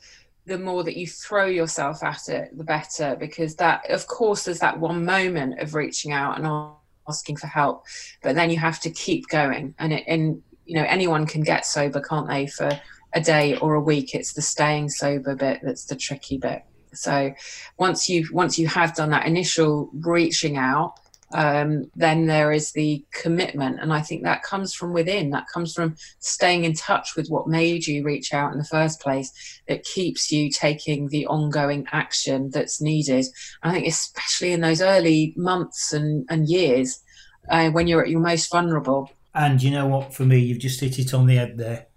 the 0.50 0.58
more 0.58 0.84
that 0.84 0.98
you 0.98 1.08
throw 1.08 1.46
yourself 1.46 2.04
at 2.04 2.28
it, 2.28 2.58
the 2.58 2.64
better, 2.64 3.16
because 3.16 3.56
that, 3.56 3.90
of 3.90 4.08
course, 4.08 4.44
there's 4.44 4.60
that 4.60 4.80
one 4.80 5.06
moment 5.06 5.60
of 5.60 5.76
reaching 5.76 6.12
out 6.12 6.38
and 6.38 6.74
asking 7.08 7.38
for 7.38 7.48
help, 7.48 7.86
but 8.22 8.36
then 8.36 8.50
you 8.50 8.58
have 8.58 8.80
to 8.82 8.90
keep 8.90 9.28
going. 9.28 9.76
And 9.80 9.94
it, 9.94 10.04
and 10.08 10.42
you 10.66 10.76
know, 10.76 10.86
anyone 10.88 11.26
can 11.26 11.42
get 11.42 11.66
sober, 11.66 12.02
can't 12.02 12.28
they? 12.28 12.48
For 12.48 12.70
a 13.14 13.22
day 13.22 13.58
or 13.58 13.76
a 13.76 13.82
week, 13.82 14.14
it's 14.14 14.34
the 14.34 14.42
staying 14.42 14.90
sober 14.90 15.36
bit 15.36 15.62
that's 15.64 15.86
the 15.86 15.96
tricky 15.96 16.38
bit. 16.38 16.64
So 16.94 17.34
once 17.78 18.10
you 18.10 18.28
once 18.32 18.58
you 18.58 18.68
have 18.68 18.96
done 18.96 19.12
that 19.12 19.28
initial 19.28 19.92
reaching 19.94 20.58
out, 20.58 20.96
um, 21.34 21.90
then 21.96 22.26
there 22.26 22.52
is 22.52 22.72
the 22.72 23.06
commitment. 23.12 23.80
And 23.80 23.94
I 23.94 24.02
think 24.02 24.24
that 24.24 24.44
comes 24.44 24.74
from 24.74 24.94
within, 24.94 25.30
that 25.32 25.48
comes 25.54 25.74
from 25.74 25.96
staying 26.20 26.64
in 26.64 26.74
touch 26.74 27.16
with 27.16 27.30
what 27.30 27.48
made 27.48 27.86
you 27.86 28.04
reach 28.04 28.34
out 28.34 28.52
in 28.52 28.58
the 28.58 28.64
first 28.64 29.00
place, 29.00 29.62
that 29.68 29.84
keeps 29.84 30.32
you 30.32 30.50
taking 30.50 31.08
the 31.08 31.28
ongoing 31.28 31.88
action 31.92 32.50
that's 32.50 32.82
needed. 32.82 33.26
I 33.64 33.72
think, 33.72 33.88
especially 33.88 34.52
in 34.54 34.62
those 34.62 34.82
early 34.82 35.34
months 35.38 35.94
and, 35.94 36.26
and 36.30 36.50
years 36.50 37.02
uh, 37.50 37.70
when 37.70 37.88
you're 37.88 38.04
at 38.04 38.10
your 38.10 38.22
most 38.22 38.52
vulnerable. 38.52 39.12
And 39.34 39.62
you 39.62 39.72
know 39.72 39.88
what, 39.88 40.14
for 40.14 40.26
me, 40.26 40.40
you've 40.40 40.60
just 40.60 40.80
hit 40.80 40.98
it 40.98 41.14
on 41.14 41.28
the 41.28 41.36
head 41.36 41.58
there. 41.58 41.88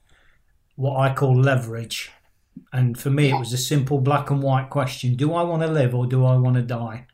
What 0.76 0.98
I 0.98 1.14
call 1.14 1.38
leverage. 1.38 2.10
And 2.72 2.98
for 2.98 3.10
me, 3.10 3.30
it 3.30 3.38
was 3.38 3.52
a 3.52 3.58
simple 3.58 3.98
black 3.98 4.30
and 4.30 4.42
white 4.42 4.68
question 4.68 5.14
Do 5.14 5.32
I 5.34 5.42
want 5.42 5.62
to 5.62 5.68
live 5.68 5.94
or 5.94 6.06
do 6.06 6.24
I 6.24 6.36
want 6.36 6.56
to 6.56 6.62
die? 6.62 7.06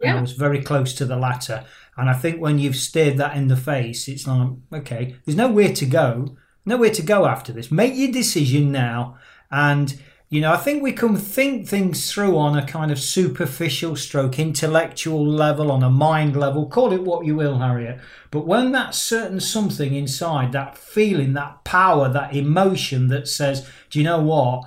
Yeah. 0.00 0.10
And 0.10 0.18
I 0.18 0.20
was 0.22 0.32
very 0.32 0.62
close 0.62 0.94
to 0.94 1.04
the 1.04 1.16
latter. 1.16 1.64
And 1.96 2.10
I 2.10 2.14
think 2.14 2.40
when 2.40 2.58
you've 2.58 2.76
stared 2.76 3.16
that 3.18 3.36
in 3.36 3.48
the 3.48 3.56
face, 3.56 4.08
it's 4.08 4.26
like, 4.26 4.50
okay, 4.72 5.16
there's 5.24 5.36
nowhere 5.36 5.72
to 5.72 5.86
go, 5.86 6.36
nowhere 6.64 6.90
to 6.90 7.02
go 7.02 7.26
after 7.26 7.52
this. 7.52 7.70
Make 7.70 7.94
your 7.96 8.12
decision 8.12 8.70
now. 8.70 9.16
And, 9.50 9.98
you 10.28 10.42
know, 10.42 10.52
I 10.52 10.58
think 10.58 10.82
we 10.82 10.92
can 10.92 11.16
think 11.16 11.66
things 11.66 12.12
through 12.12 12.36
on 12.36 12.58
a 12.58 12.66
kind 12.66 12.90
of 12.90 12.98
superficial 12.98 13.96
stroke, 13.96 14.38
intellectual 14.38 15.26
level, 15.26 15.72
on 15.72 15.82
a 15.82 15.88
mind 15.88 16.36
level, 16.36 16.66
call 16.66 16.92
it 16.92 17.02
what 17.02 17.24
you 17.24 17.34
will, 17.34 17.58
Harriet. 17.58 17.98
But 18.30 18.46
when 18.46 18.72
that 18.72 18.94
certain 18.94 19.40
something 19.40 19.94
inside, 19.94 20.52
that 20.52 20.76
feeling, 20.76 21.32
that 21.32 21.64
power, 21.64 22.10
that 22.10 22.36
emotion 22.36 23.08
that 23.08 23.26
says, 23.28 23.66
do 23.88 23.98
you 23.98 24.04
know 24.04 24.20
what? 24.20 24.64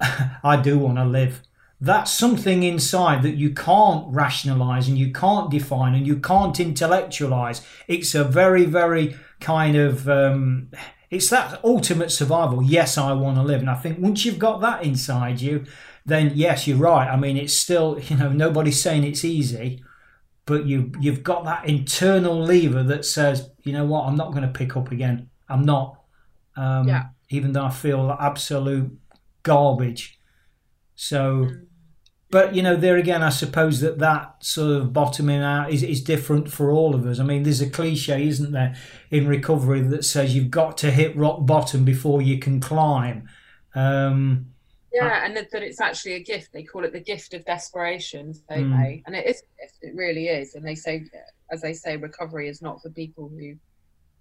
I 0.44 0.60
do 0.60 0.78
want 0.78 0.98
to 0.98 1.04
live 1.04 1.40
that's 1.82 2.12
something 2.12 2.62
inside 2.62 3.24
that 3.24 3.34
you 3.34 3.50
can't 3.50 4.06
rationalize 4.06 4.86
and 4.86 4.96
you 4.96 5.12
can't 5.12 5.50
define 5.50 5.96
and 5.96 6.06
you 6.06 6.16
can't 6.16 6.60
intellectualize. 6.60 7.60
It's 7.88 8.14
a 8.14 8.22
very, 8.22 8.64
very 8.66 9.16
kind 9.40 9.76
of, 9.76 10.08
um, 10.08 10.70
it's 11.10 11.28
that 11.30 11.58
ultimate 11.64 12.12
survival. 12.12 12.62
Yes, 12.62 12.96
I 12.96 13.12
want 13.14 13.36
to 13.36 13.42
live. 13.42 13.62
And 13.62 13.68
I 13.68 13.74
think 13.74 13.98
once 13.98 14.24
you've 14.24 14.38
got 14.38 14.60
that 14.60 14.84
inside 14.84 15.40
you, 15.40 15.64
then 16.06 16.30
yes, 16.36 16.68
you're 16.68 16.76
right. 16.76 17.08
I 17.08 17.16
mean, 17.16 17.36
it's 17.36 17.52
still, 17.52 17.98
you 18.04 18.16
know, 18.16 18.28
nobody's 18.28 18.80
saying 18.80 19.02
it's 19.02 19.24
easy, 19.24 19.82
but 20.46 20.66
you, 20.66 20.92
you've 21.00 21.24
got 21.24 21.44
that 21.46 21.68
internal 21.68 22.40
lever 22.40 22.84
that 22.84 23.04
says, 23.04 23.50
you 23.64 23.72
know 23.72 23.84
what, 23.84 24.06
I'm 24.06 24.14
not 24.14 24.30
going 24.30 24.44
to 24.44 24.56
pick 24.56 24.76
up 24.76 24.92
again. 24.92 25.30
I'm 25.48 25.64
not. 25.64 26.00
Um, 26.56 26.86
yeah. 26.86 27.06
Even 27.30 27.54
though 27.54 27.64
I 27.64 27.70
feel 27.70 28.16
absolute 28.20 28.96
garbage. 29.42 30.20
So, 30.94 31.46
mm 31.46 31.66
but 32.32 32.54
you 32.54 32.62
know, 32.62 32.76
there 32.76 32.96
again, 32.96 33.22
I 33.22 33.28
suppose 33.28 33.80
that 33.80 33.98
that 33.98 34.42
sort 34.42 34.74
of 34.74 34.92
bottoming 34.94 35.42
out 35.42 35.70
is, 35.70 35.82
is 35.82 36.02
different 36.02 36.50
for 36.50 36.70
all 36.70 36.94
of 36.94 37.06
us. 37.06 37.20
I 37.20 37.24
mean, 37.24 37.42
there's 37.42 37.60
a 37.60 37.68
cliche, 37.68 38.26
isn't 38.26 38.52
there, 38.52 38.74
in 39.10 39.28
recovery 39.28 39.82
that 39.82 40.06
says 40.06 40.34
you've 40.34 40.50
got 40.50 40.78
to 40.78 40.90
hit 40.90 41.14
rock 41.14 41.44
bottom 41.44 41.84
before 41.84 42.22
you 42.22 42.38
can 42.38 42.58
climb. 42.58 43.28
Um, 43.74 44.46
yeah, 44.94 45.26
and 45.26 45.36
that, 45.36 45.50
that 45.50 45.62
it's 45.62 45.80
actually 45.80 46.14
a 46.14 46.20
gift. 46.20 46.54
They 46.54 46.62
call 46.62 46.84
it 46.84 46.94
the 46.94 47.00
gift 47.00 47.34
of 47.34 47.44
desperation, 47.44 48.34
don't 48.48 48.70
mm. 48.70 48.82
they? 48.82 49.02
And 49.06 49.14
it 49.14 49.26
is, 49.26 49.42
it 49.82 49.94
really 49.94 50.28
is. 50.28 50.54
And 50.54 50.66
they 50.66 50.74
say, 50.74 51.04
as 51.50 51.60
they 51.60 51.74
say, 51.74 51.98
recovery 51.98 52.48
is 52.48 52.62
not 52.62 52.80
for 52.80 52.88
people 52.88 53.28
who 53.28 53.56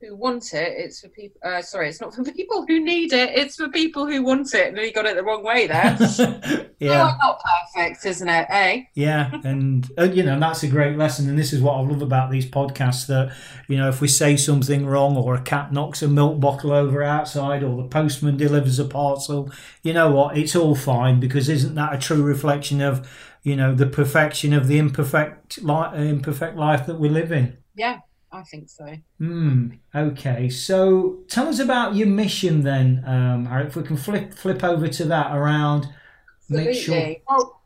who 0.02 0.16
want 0.16 0.54
it. 0.54 0.74
It's 0.78 1.00
for 1.02 1.10
people. 1.10 1.40
Uh, 1.44 1.62
sorry, 1.62 1.90
it's 1.90 2.02
not 2.02 2.14
for 2.14 2.24
people 2.34 2.66
who 2.68 2.84
need 2.84 3.14
it. 3.14 3.30
It's 3.38 3.56
for 3.56 3.70
people 3.70 4.08
who 4.08 4.24
want 4.24 4.54
it. 4.54 4.70
And 4.70 4.78
you 4.78 4.92
got 4.92 5.06
it 5.06 5.16
the 5.16 5.24
wrong 5.24 5.44
way 5.44 5.68
there. 5.68 5.98
yeah, 6.80 7.14
oh, 7.14 7.18
not 7.22 7.42
perfect, 7.74 8.06
isn't 8.06 8.28
it? 8.28 8.48
Eh? 8.50 8.84
Yeah, 8.96 9.32
and 9.44 9.90
uh, 9.98 10.04
you 10.04 10.24
know 10.24 10.40
that's 10.40 10.64
a 10.64 10.68
great 10.68 10.98
lesson. 10.98 11.30
And 11.30 11.38
this 11.38 11.54
is 11.54 11.62
what 11.62 11.76
I 11.76 11.82
love 11.82 12.02
about 12.02 12.32
these 12.32 12.46
podcasts. 12.46 13.08
That 13.08 13.34
you 13.68 13.78
know, 13.78 13.90
if 13.90 14.02
we 14.02 14.08
say 14.08 14.36
something 14.36 14.86
wrong, 14.86 15.16
or 15.16 15.36
a 15.36 15.42
cat 15.42 15.72
knocks 15.72 16.02
a 16.02 16.08
milk 16.08 16.40
bottle 16.40 16.72
over 16.72 17.04
outside, 17.04 17.64
or 17.64 17.78
the 17.78 17.88
postman 17.88 18.38
delivers 18.38 18.80
a 18.80 18.86
parcel, 18.86 19.52
you 19.84 19.94
know 19.94 20.12
what? 20.12 20.38
It's 20.38 20.56
all 20.56 20.76
fine 20.76 21.20
because 21.20 21.48
isn't 21.50 21.76
that 21.76 21.94
a 21.94 21.98
true 21.98 22.24
reflection 22.24 22.82
of 22.82 23.08
you 23.44 23.56
know 23.56 23.76
the 23.76 23.88
perfection 23.88 24.54
of 24.54 24.68
the 24.68 24.78
imperfect 24.78 25.62
life, 25.62 25.96
imperfect 25.96 26.58
life 26.58 26.86
that 26.88 27.00
we 27.00 27.10
live 27.10 27.32
in? 27.32 27.58
Yeah 27.76 28.00
I 28.34 28.44
think 28.44 28.70
so. 28.70 28.96
Hmm. 29.18 29.72
okay, 29.94 30.50
so 30.50 31.20
tell 31.28 31.50
us 31.50 31.60
about 31.60 31.96
your 31.96 32.08
mission 32.08 32.64
then, 32.64 33.04
um, 33.06 33.48
If 33.48 33.76
we 33.76 33.84
can 33.84 33.98
flip 33.98 34.34
flip 34.34 34.64
over 34.64 34.88
to 34.88 35.06
that 35.06 35.36
around. 35.36 35.90
Absolutely. 36.50 36.74
Sure... 36.74 37.16
Well, 37.30 37.62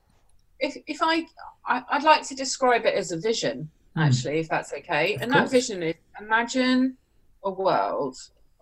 if 0.60 0.76
if 0.88 1.00
I, 1.02 1.28
I 1.68 1.84
would 1.94 2.04
like 2.04 2.24
to 2.28 2.36
describe 2.36 2.86
it 2.86 2.96
as 2.96 3.12
a 3.12 3.20
vision, 3.20 3.70
hmm. 3.96 4.02
actually, 4.02 4.40
if 4.40 4.50
that's 4.50 4.74
okay. 4.74 5.16
Of 5.16 5.22
and 5.22 5.32
course. 5.32 5.44
that 5.44 5.52
vision 5.52 5.84
is 5.84 5.96
imagine 6.20 6.98
a 7.44 7.52
world 7.52 8.18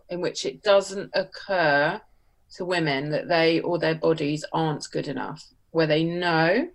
in 0.09 0.19
which 0.19 0.45
it 0.45 0.61
doesn't 0.61 1.09
occur 1.13 2.01
to 2.55 2.65
women 2.65 3.09
that 3.11 3.29
they 3.29 3.61
or 3.61 3.79
their 3.79 3.95
bodies 3.95 4.43
aren't 4.51 4.85
good 4.91 5.07
enough, 5.07 5.43
where 5.71 5.87
they 5.87 6.03
know, 6.03 6.67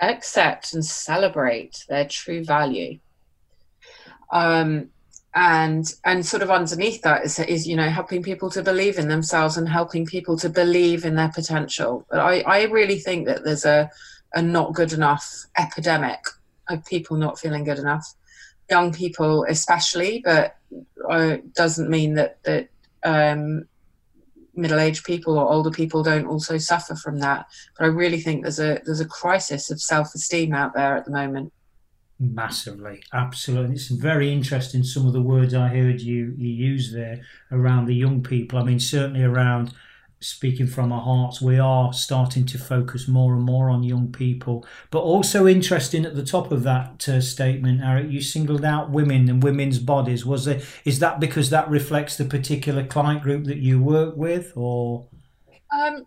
accept, 0.00 0.72
and 0.72 0.84
celebrate 0.84 1.84
their 1.88 2.06
true 2.08 2.42
value 2.42 2.98
um, 4.32 4.90
and 5.34 5.94
and 6.04 6.26
sort 6.26 6.42
of 6.42 6.50
underneath 6.50 7.02
that 7.02 7.24
is, 7.24 7.38
is 7.38 7.66
you 7.66 7.76
know 7.76 7.88
helping 7.88 8.22
people 8.22 8.50
to 8.50 8.62
believe 8.62 8.98
in 8.98 9.08
themselves 9.08 9.56
and 9.56 9.68
helping 9.68 10.04
people 10.04 10.36
to 10.36 10.48
believe 10.48 11.04
in 11.04 11.14
their 11.14 11.30
potential. 11.30 12.04
But 12.10 12.20
i 12.20 12.40
i 12.40 12.62
really 12.64 12.98
think 12.98 13.26
that 13.26 13.44
there's 13.44 13.64
a 13.64 13.90
a 14.34 14.42
not 14.42 14.74
good 14.74 14.92
enough 14.92 15.44
epidemic 15.56 16.20
of 16.68 16.84
people 16.84 17.16
not 17.16 17.38
feeling 17.38 17.64
good 17.64 17.78
enough. 17.78 18.14
Young 18.70 18.92
people 18.92 19.44
especially 19.48 20.20
but 20.24 20.56
uh, 21.08 21.38
doesn't 21.54 21.90
mean 21.90 22.14
that 22.14 22.42
that 22.44 22.68
um, 23.04 23.66
middle-aged 24.54 25.04
people 25.04 25.38
or 25.38 25.50
older 25.50 25.70
people 25.70 26.02
don't 26.02 26.26
also 26.26 26.58
suffer 26.58 26.96
from 26.96 27.20
that. 27.20 27.46
But 27.78 27.84
i 27.84 27.88
really 27.88 28.20
think 28.20 28.42
there's 28.42 28.60
a 28.60 28.80
there's 28.84 29.00
a 29.00 29.06
crisis 29.06 29.70
of 29.70 29.80
self-esteem 29.80 30.52
out 30.52 30.74
there 30.74 30.96
at 30.96 31.04
the 31.04 31.12
moment 31.12 31.52
Massively, 32.22 33.02
absolutely. 33.14 33.76
It's 33.76 33.88
very 33.88 34.30
interesting. 34.30 34.84
Some 34.84 35.06
of 35.06 35.14
the 35.14 35.22
words 35.22 35.54
I 35.54 35.68
heard 35.68 36.02
you 36.02 36.34
you 36.36 36.50
use 36.50 36.92
there 36.92 37.22
around 37.50 37.86
the 37.86 37.94
young 37.94 38.22
people. 38.22 38.58
I 38.58 38.62
mean, 38.62 38.78
certainly 38.78 39.22
around 39.22 39.72
speaking 40.20 40.66
from 40.66 40.92
our 40.92 41.00
hearts, 41.00 41.40
we 41.40 41.58
are 41.58 41.94
starting 41.94 42.44
to 42.44 42.58
focus 42.58 43.08
more 43.08 43.34
and 43.34 43.42
more 43.42 43.70
on 43.70 43.82
young 43.82 44.12
people. 44.12 44.66
But 44.90 45.00
also 45.00 45.46
interesting 45.46 46.04
at 46.04 46.14
the 46.14 46.22
top 46.22 46.52
of 46.52 46.62
that 46.64 47.08
uh, 47.08 47.22
statement, 47.22 47.80
Harriet, 47.80 48.10
you 48.10 48.20
singled 48.20 48.66
out 48.66 48.90
women 48.90 49.30
and 49.30 49.42
women's 49.42 49.78
bodies. 49.78 50.26
Was 50.26 50.44
there 50.44 50.60
is 50.84 50.98
that 50.98 51.20
because 51.20 51.48
that 51.48 51.70
reflects 51.70 52.18
the 52.18 52.26
particular 52.26 52.84
client 52.84 53.22
group 53.22 53.44
that 53.44 53.58
you 53.60 53.82
work 53.82 54.14
with, 54.14 54.52
or? 54.56 55.06
Um, 55.72 56.04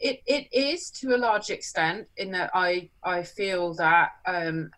it, 0.00 0.22
it 0.26 0.48
is 0.52 0.90
to 0.90 1.14
a 1.14 1.18
large 1.18 1.50
extent 1.50 2.08
in 2.16 2.32
that 2.32 2.50
I 2.52 2.90
I 3.04 3.22
feel 3.22 3.74
that 3.74 4.10
um, 4.26 4.72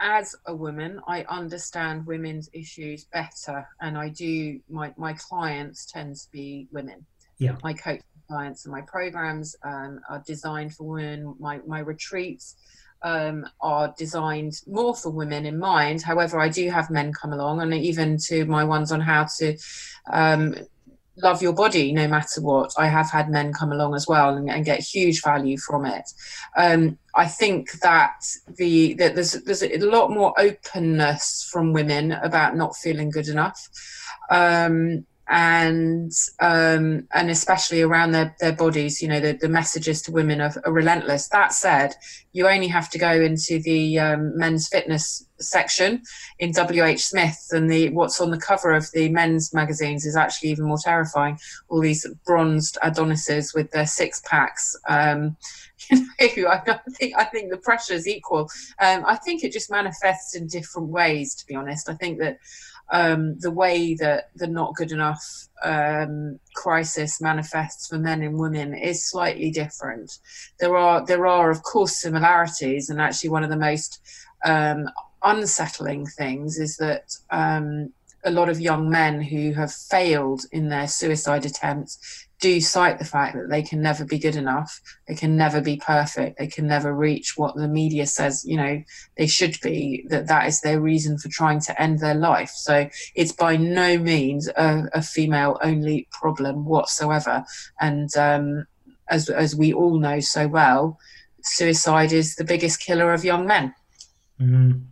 as 0.00 0.34
a 0.46 0.54
woman, 0.54 1.00
I 1.06 1.24
understand 1.28 2.06
women's 2.06 2.48
issues 2.52 3.06
better, 3.12 3.66
and 3.80 3.96
I 3.98 4.10
do. 4.10 4.60
My 4.68 4.92
my 4.96 5.14
clients 5.14 5.86
tend 5.86 6.16
to 6.16 6.30
be 6.32 6.68
women. 6.72 7.04
Yeah. 7.38 7.56
My 7.62 7.72
coach 7.72 8.00
clients 8.28 8.66
and 8.66 8.72
my 8.72 8.82
programs 8.82 9.56
um, 9.64 10.00
are 10.08 10.22
designed 10.26 10.74
for 10.74 10.84
women. 10.84 11.34
My 11.38 11.60
my 11.66 11.80
retreats 11.80 12.56
um, 13.02 13.46
are 13.60 13.94
designed 13.96 14.54
more 14.66 14.94
for 14.94 15.10
women 15.10 15.46
in 15.46 15.58
mind. 15.58 16.02
However, 16.02 16.40
I 16.40 16.48
do 16.48 16.70
have 16.70 16.90
men 16.90 17.12
come 17.12 17.32
along, 17.32 17.60
and 17.60 17.72
even 17.74 18.18
to 18.26 18.44
my 18.44 18.64
ones 18.64 18.92
on 18.92 19.00
how 19.00 19.26
to 19.38 19.56
um, 20.12 20.54
love 21.22 21.42
your 21.42 21.52
body 21.52 21.92
no 21.92 22.06
matter 22.08 22.40
what. 22.40 22.72
I 22.78 22.86
have 22.86 23.10
had 23.10 23.30
men 23.30 23.52
come 23.52 23.72
along 23.72 23.94
as 23.94 24.06
well 24.06 24.36
and, 24.36 24.50
and 24.50 24.64
get 24.64 24.80
huge 24.80 25.22
value 25.22 25.58
from 25.58 25.84
it. 25.84 26.10
Um, 26.56 26.98
I 27.14 27.26
think 27.26 27.72
that 27.80 28.22
the 28.56 28.94
that 28.94 29.14
there's 29.14 29.32
there's 29.44 29.62
a 29.62 29.78
lot 29.78 30.10
more 30.10 30.32
openness 30.38 31.48
from 31.50 31.72
women 31.72 32.12
about 32.12 32.56
not 32.56 32.76
feeling 32.76 33.10
good 33.10 33.28
enough. 33.28 33.68
Um, 34.30 35.06
and 35.28 36.10
um, 36.40 37.06
and 37.12 37.30
especially 37.30 37.82
around 37.82 38.12
their, 38.12 38.34
their 38.40 38.52
bodies, 38.52 39.02
you 39.02 39.08
know, 39.08 39.20
the, 39.20 39.34
the 39.34 39.48
messages 39.48 40.00
to 40.02 40.12
women 40.12 40.40
are, 40.40 40.54
are 40.64 40.72
relentless. 40.72 41.28
That 41.28 41.52
said, 41.52 41.94
you 42.32 42.48
only 42.48 42.68
have 42.68 42.88
to 42.90 42.98
go 42.98 43.12
into 43.12 43.58
the 43.60 43.98
um, 43.98 44.36
men's 44.38 44.68
fitness 44.68 45.26
section 45.38 46.02
in 46.38 46.52
WH 46.52 46.98
Smith, 46.98 47.46
and 47.50 47.70
the 47.70 47.90
what's 47.90 48.20
on 48.20 48.30
the 48.30 48.38
cover 48.38 48.72
of 48.72 48.90
the 48.92 49.10
men's 49.10 49.52
magazines 49.52 50.06
is 50.06 50.16
actually 50.16 50.50
even 50.50 50.64
more 50.64 50.78
terrifying. 50.82 51.38
All 51.68 51.80
these 51.80 52.06
bronzed 52.24 52.78
Adonises 52.82 53.52
with 53.54 53.70
their 53.70 53.86
six 53.86 54.22
packs. 54.24 54.74
Um, 54.88 55.36
you 55.90 56.44
know, 56.44 56.48
I 56.48 56.80
think 56.92 57.14
I 57.16 57.24
think 57.24 57.50
the 57.50 57.58
pressure 57.58 57.94
is 57.94 58.08
equal. 58.08 58.48
Um, 58.80 59.04
I 59.06 59.16
think 59.16 59.44
it 59.44 59.52
just 59.52 59.70
manifests 59.70 60.34
in 60.34 60.46
different 60.46 60.88
ways. 60.88 61.34
To 61.34 61.46
be 61.46 61.54
honest, 61.54 61.90
I 61.90 61.94
think 61.94 62.18
that 62.18 62.38
um, 62.90 63.38
the 63.38 63.50
way 63.50 63.94
that 63.94 64.30
the 64.36 64.46
not 64.46 64.74
good 64.74 64.92
enough 64.92 65.22
um, 65.64 66.38
crisis 66.54 67.20
manifests 67.20 67.88
for 67.88 67.98
men 67.98 68.22
and 68.22 68.38
women 68.38 68.74
is 68.74 69.08
slightly 69.10 69.50
different. 69.50 70.18
There 70.58 70.76
are 70.76 71.04
there 71.04 71.26
are 71.26 71.50
of 71.50 71.62
course 71.62 71.96
similarities, 71.96 72.88
and 72.88 73.00
actually 73.00 73.30
one 73.30 73.44
of 73.44 73.50
the 73.50 73.56
most 73.56 74.00
um, 74.44 74.88
unsettling 75.22 76.06
things 76.06 76.58
is 76.58 76.76
that 76.76 77.14
um, 77.30 77.92
a 78.24 78.30
lot 78.30 78.48
of 78.48 78.60
young 78.60 78.90
men 78.90 79.20
who 79.20 79.52
have 79.52 79.72
failed 79.72 80.42
in 80.52 80.68
their 80.68 80.88
suicide 80.88 81.44
attempts 81.44 82.27
do 82.40 82.60
cite 82.60 82.98
the 82.98 83.04
fact 83.04 83.36
that 83.36 83.48
they 83.48 83.62
can 83.62 83.82
never 83.82 84.04
be 84.04 84.18
good 84.18 84.36
enough 84.36 84.80
they 85.06 85.14
can 85.14 85.36
never 85.36 85.60
be 85.60 85.76
perfect 85.76 86.38
they 86.38 86.46
can 86.46 86.66
never 86.66 86.94
reach 86.94 87.36
what 87.36 87.56
the 87.56 87.68
media 87.68 88.06
says 88.06 88.44
you 88.44 88.56
know 88.56 88.82
they 89.16 89.26
should 89.26 89.56
be 89.60 90.06
that 90.08 90.26
that 90.28 90.46
is 90.46 90.60
their 90.60 90.80
reason 90.80 91.18
for 91.18 91.28
trying 91.28 91.60
to 91.60 91.80
end 91.80 92.00
their 92.00 92.14
life. 92.14 92.50
So 92.50 92.88
it's 93.14 93.32
by 93.32 93.56
no 93.56 93.98
means 93.98 94.48
a, 94.48 94.84
a 94.92 95.02
female 95.02 95.58
only 95.62 96.08
problem 96.10 96.64
whatsoever. 96.64 97.44
And 97.80 98.14
um, 98.16 98.66
as, 99.08 99.28
as 99.28 99.56
we 99.56 99.72
all 99.72 99.98
know 99.98 100.20
so 100.20 100.48
well 100.48 100.98
suicide 101.42 102.12
is 102.12 102.34
the 102.34 102.44
biggest 102.44 102.80
killer 102.80 103.12
of 103.12 103.24
young 103.24 103.46
men. 103.46 103.74
Mm. 104.40 104.84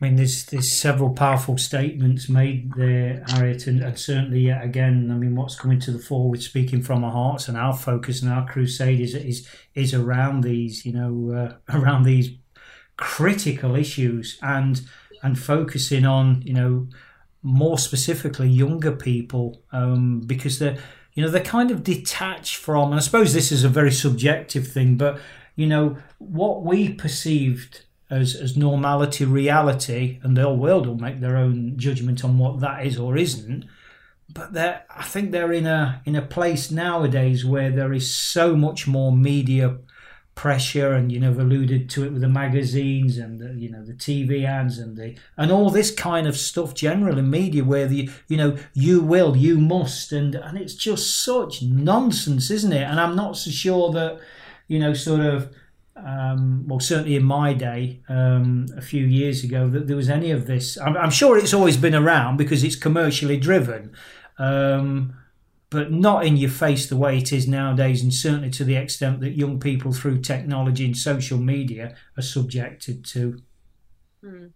I 0.00 0.06
mean, 0.06 0.16
there's 0.16 0.46
there's 0.46 0.72
several 0.72 1.10
powerful 1.10 1.58
statements 1.58 2.28
made 2.28 2.72
there, 2.74 3.22
Harriet, 3.28 3.66
and, 3.66 3.82
and, 3.82 3.98
certainly 3.98 4.40
yet 4.40 4.64
again, 4.64 5.10
I 5.10 5.14
mean, 5.14 5.36
what's 5.36 5.56
coming 5.56 5.78
to 5.80 5.90
the 5.90 5.98
fore 5.98 6.30
with 6.30 6.42
speaking 6.42 6.80
from 6.80 7.04
our 7.04 7.12
hearts 7.12 7.48
and 7.48 7.56
our 7.56 7.76
focus 7.76 8.22
and 8.22 8.32
our 8.32 8.46
crusade 8.46 9.00
is 9.00 9.14
is 9.14 9.46
is 9.74 9.92
around 9.92 10.42
these, 10.42 10.86
you 10.86 10.92
know, 10.92 11.34
uh, 11.34 11.54
around 11.78 12.04
these 12.04 12.30
critical 12.96 13.76
issues 13.76 14.38
and 14.42 14.80
and 15.22 15.38
focusing 15.38 16.06
on, 16.06 16.40
you 16.46 16.54
know, 16.54 16.88
more 17.42 17.78
specifically 17.78 18.48
younger 18.48 18.92
people 18.92 19.62
um, 19.70 20.20
because 20.20 20.58
they're 20.58 20.78
you 21.12 21.22
know 21.22 21.28
they're 21.28 21.42
kind 21.42 21.70
of 21.70 21.84
detached 21.84 22.56
from. 22.56 22.90
And 22.90 22.94
I 22.94 23.00
suppose 23.00 23.34
this 23.34 23.52
is 23.52 23.64
a 23.64 23.68
very 23.68 23.92
subjective 23.92 24.66
thing, 24.66 24.96
but 24.96 25.20
you 25.56 25.66
know 25.66 25.98
what 26.16 26.62
we 26.62 26.94
perceived 26.94 27.84
as, 28.10 28.34
as 28.34 28.56
normality, 28.56 29.24
reality, 29.24 30.18
and 30.22 30.36
the 30.36 30.42
whole 30.42 30.56
world 30.56 30.86
will 30.86 30.98
make 30.98 31.20
their 31.20 31.36
own 31.36 31.78
judgment 31.78 32.24
on 32.24 32.38
what 32.38 32.60
that 32.60 32.84
is 32.84 32.98
or 32.98 33.16
isn't. 33.16 33.64
But 34.32 34.52
they're, 34.52 34.84
I 34.94 35.04
think 35.04 35.30
they're 35.30 35.52
in 35.52 35.66
a 35.66 36.02
in 36.04 36.14
a 36.14 36.22
place 36.22 36.70
nowadays 36.70 37.44
where 37.44 37.70
there 37.70 37.92
is 37.92 38.14
so 38.14 38.54
much 38.54 38.86
more 38.86 39.10
media 39.12 39.78
pressure, 40.36 40.92
and 40.92 41.10
you 41.10 41.18
know, 41.18 41.28
have 41.28 41.40
alluded 41.40 41.90
to 41.90 42.04
it 42.04 42.12
with 42.12 42.20
the 42.20 42.28
magazines 42.28 43.18
and 43.18 43.40
the, 43.40 43.54
you 43.54 43.68
know 43.68 43.84
the 43.84 43.92
TV 43.92 44.44
ads 44.44 44.78
and 44.78 44.96
the 44.96 45.16
and 45.36 45.50
all 45.50 45.70
this 45.70 45.90
kind 45.90 46.28
of 46.28 46.36
stuff, 46.36 46.74
general 46.74 47.20
media, 47.22 47.64
where 47.64 47.86
the 47.86 48.08
you 48.28 48.36
know 48.36 48.56
you 48.72 49.00
will, 49.00 49.36
you 49.36 49.58
must, 49.58 50.12
and 50.12 50.36
and 50.36 50.56
it's 50.56 50.74
just 50.74 51.24
such 51.24 51.62
nonsense, 51.62 52.50
isn't 52.50 52.72
it? 52.72 52.84
And 52.84 53.00
I'm 53.00 53.16
not 53.16 53.36
so 53.36 53.50
sure 53.50 53.90
that 53.92 54.20
you 54.70 54.78
know, 54.78 54.94
sort 54.94 55.20
of 55.20 55.52
um, 56.04 56.66
well, 56.66 56.80
certainly 56.80 57.16
in 57.16 57.24
my 57.24 57.52
day, 57.52 58.00
um, 58.08 58.66
a 58.76 58.80
few 58.80 59.04
years 59.04 59.44
ago, 59.44 59.68
that 59.68 59.86
there 59.86 59.96
was 59.96 60.08
any 60.08 60.30
of 60.30 60.46
this. 60.46 60.78
I'm, 60.78 60.96
I'm, 60.96 61.10
sure 61.10 61.38
it's 61.38 61.54
always 61.54 61.76
been 61.76 61.94
around 61.94 62.36
because 62.36 62.64
it's 62.64 62.76
commercially 62.76 63.36
driven, 63.36 63.92
um, 64.38 65.14
but 65.68 65.92
not 65.92 66.24
in 66.24 66.36
your 66.36 66.50
face 66.50 66.88
the 66.88 66.96
way 66.96 67.18
it 67.18 67.32
is 67.32 67.46
nowadays, 67.46 68.02
and 68.02 68.12
certainly 68.12 68.50
to 68.50 68.64
the 68.64 68.76
extent 68.76 69.20
that 69.20 69.36
young 69.36 69.60
people 69.60 69.92
through 69.92 70.20
technology 70.20 70.84
and 70.84 70.96
social 70.96 71.38
media 71.38 71.96
are 72.16 72.22
subjected 72.22 73.04
to. 73.06 73.40
Mm. 74.24 74.50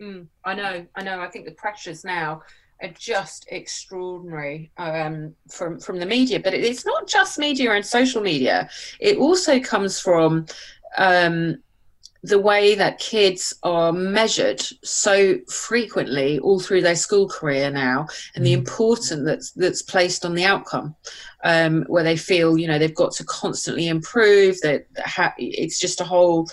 Mm, 0.00 0.26
I 0.44 0.54
know, 0.54 0.86
I 0.96 1.02
know. 1.04 1.20
I 1.20 1.28
think 1.28 1.44
the 1.44 1.52
pressures 1.52 2.04
now 2.04 2.42
are 2.82 2.94
just 2.98 3.46
extraordinary 3.48 4.70
um, 4.76 5.34
from 5.50 5.78
from 5.78 5.98
the 5.98 6.06
media. 6.06 6.40
But 6.40 6.54
it's 6.54 6.84
not 6.84 7.06
just 7.06 7.38
media 7.38 7.72
and 7.72 7.84
social 7.84 8.22
media. 8.22 8.68
It 9.00 9.18
also 9.18 9.60
comes 9.60 10.00
from 10.00 10.46
um, 10.98 11.62
the 12.22 12.38
way 12.38 12.74
that 12.76 13.00
kids 13.00 13.52
are 13.64 13.92
measured 13.92 14.62
so 14.84 15.38
frequently 15.48 16.38
all 16.38 16.60
through 16.60 16.82
their 16.82 16.96
school 16.96 17.28
career 17.28 17.70
now, 17.70 18.06
and 18.34 18.46
the 18.46 18.52
mm. 18.52 18.58
importance 18.58 19.24
that's 19.24 19.50
that's 19.52 19.82
placed 19.82 20.24
on 20.24 20.34
the 20.34 20.44
outcome, 20.44 20.94
um, 21.44 21.84
where 21.88 22.04
they 22.04 22.16
feel 22.16 22.56
you 22.56 22.68
know 22.68 22.78
they've 22.78 22.94
got 22.94 23.12
to 23.12 23.24
constantly 23.24 23.88
improve. 23.88 24.60
That 24.62 24.86
ha- 25.04 25.34
it's 25.36 25.80
just 25.80 26.00
a 26.00 26.04
whole 26.04 26.48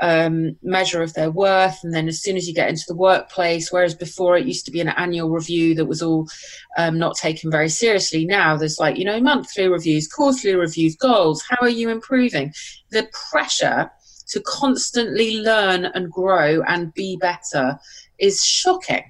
um, 0.00 0.56
measure 0.62 1.02
of 1.02 1.14
their 1.14 1.30
worth. 1.30 1.78
And 1.82 1.94
then 1.94 2.08
as 2.08 2.20
soon 2.20 2.36
as 2.36 2.46
you 2.46 2.54
get 2.54 2.68
into 2.68 2.84
the 2.86 2.96
workplace, 2.96 3.72
whereas 3.72 3.94
before 3.94 4.36
it 4.36 4.46
used 4.46 4.66
to 4.66 4.72
be 4.72 4.80
an 4.80 4.88
annual 4.88 5.30
review 5.30 5.74
that 5.76 5.86
was 5.86 6.02
all 6.02 6.28
um, 6.76 6.98
not 6.98 7.16
taken 7.16 7.50
very 7.50 7.68
seriously, 7.68 8.24
now 8.24 8.56
there's 8.56 8.78
like, 8.78 8.96
you 8.96 9.04
know, 9.04 9.20
monthly 9.20 9.68
reviews, 9.68 10.08
quarterly 10.08 10.54
reviews, 10.54 10.96
goals. 10.96 11.42
How 11.48 11.58
are 11.60 11.68
you 11.68 11.88
improving? 11.88 12.52
The 12.90 13.08
pressure 13.30 13.90
to 14.28 14.40
constantly 14.40 15.38
learn 15.40 15.86
and 15.86 16.10
grow 16.10 16.62
and 16.66 16.92
be 16.94 17.16
better 17.16 17.78
is 18.18 18.44
shocking. 18.44 19.04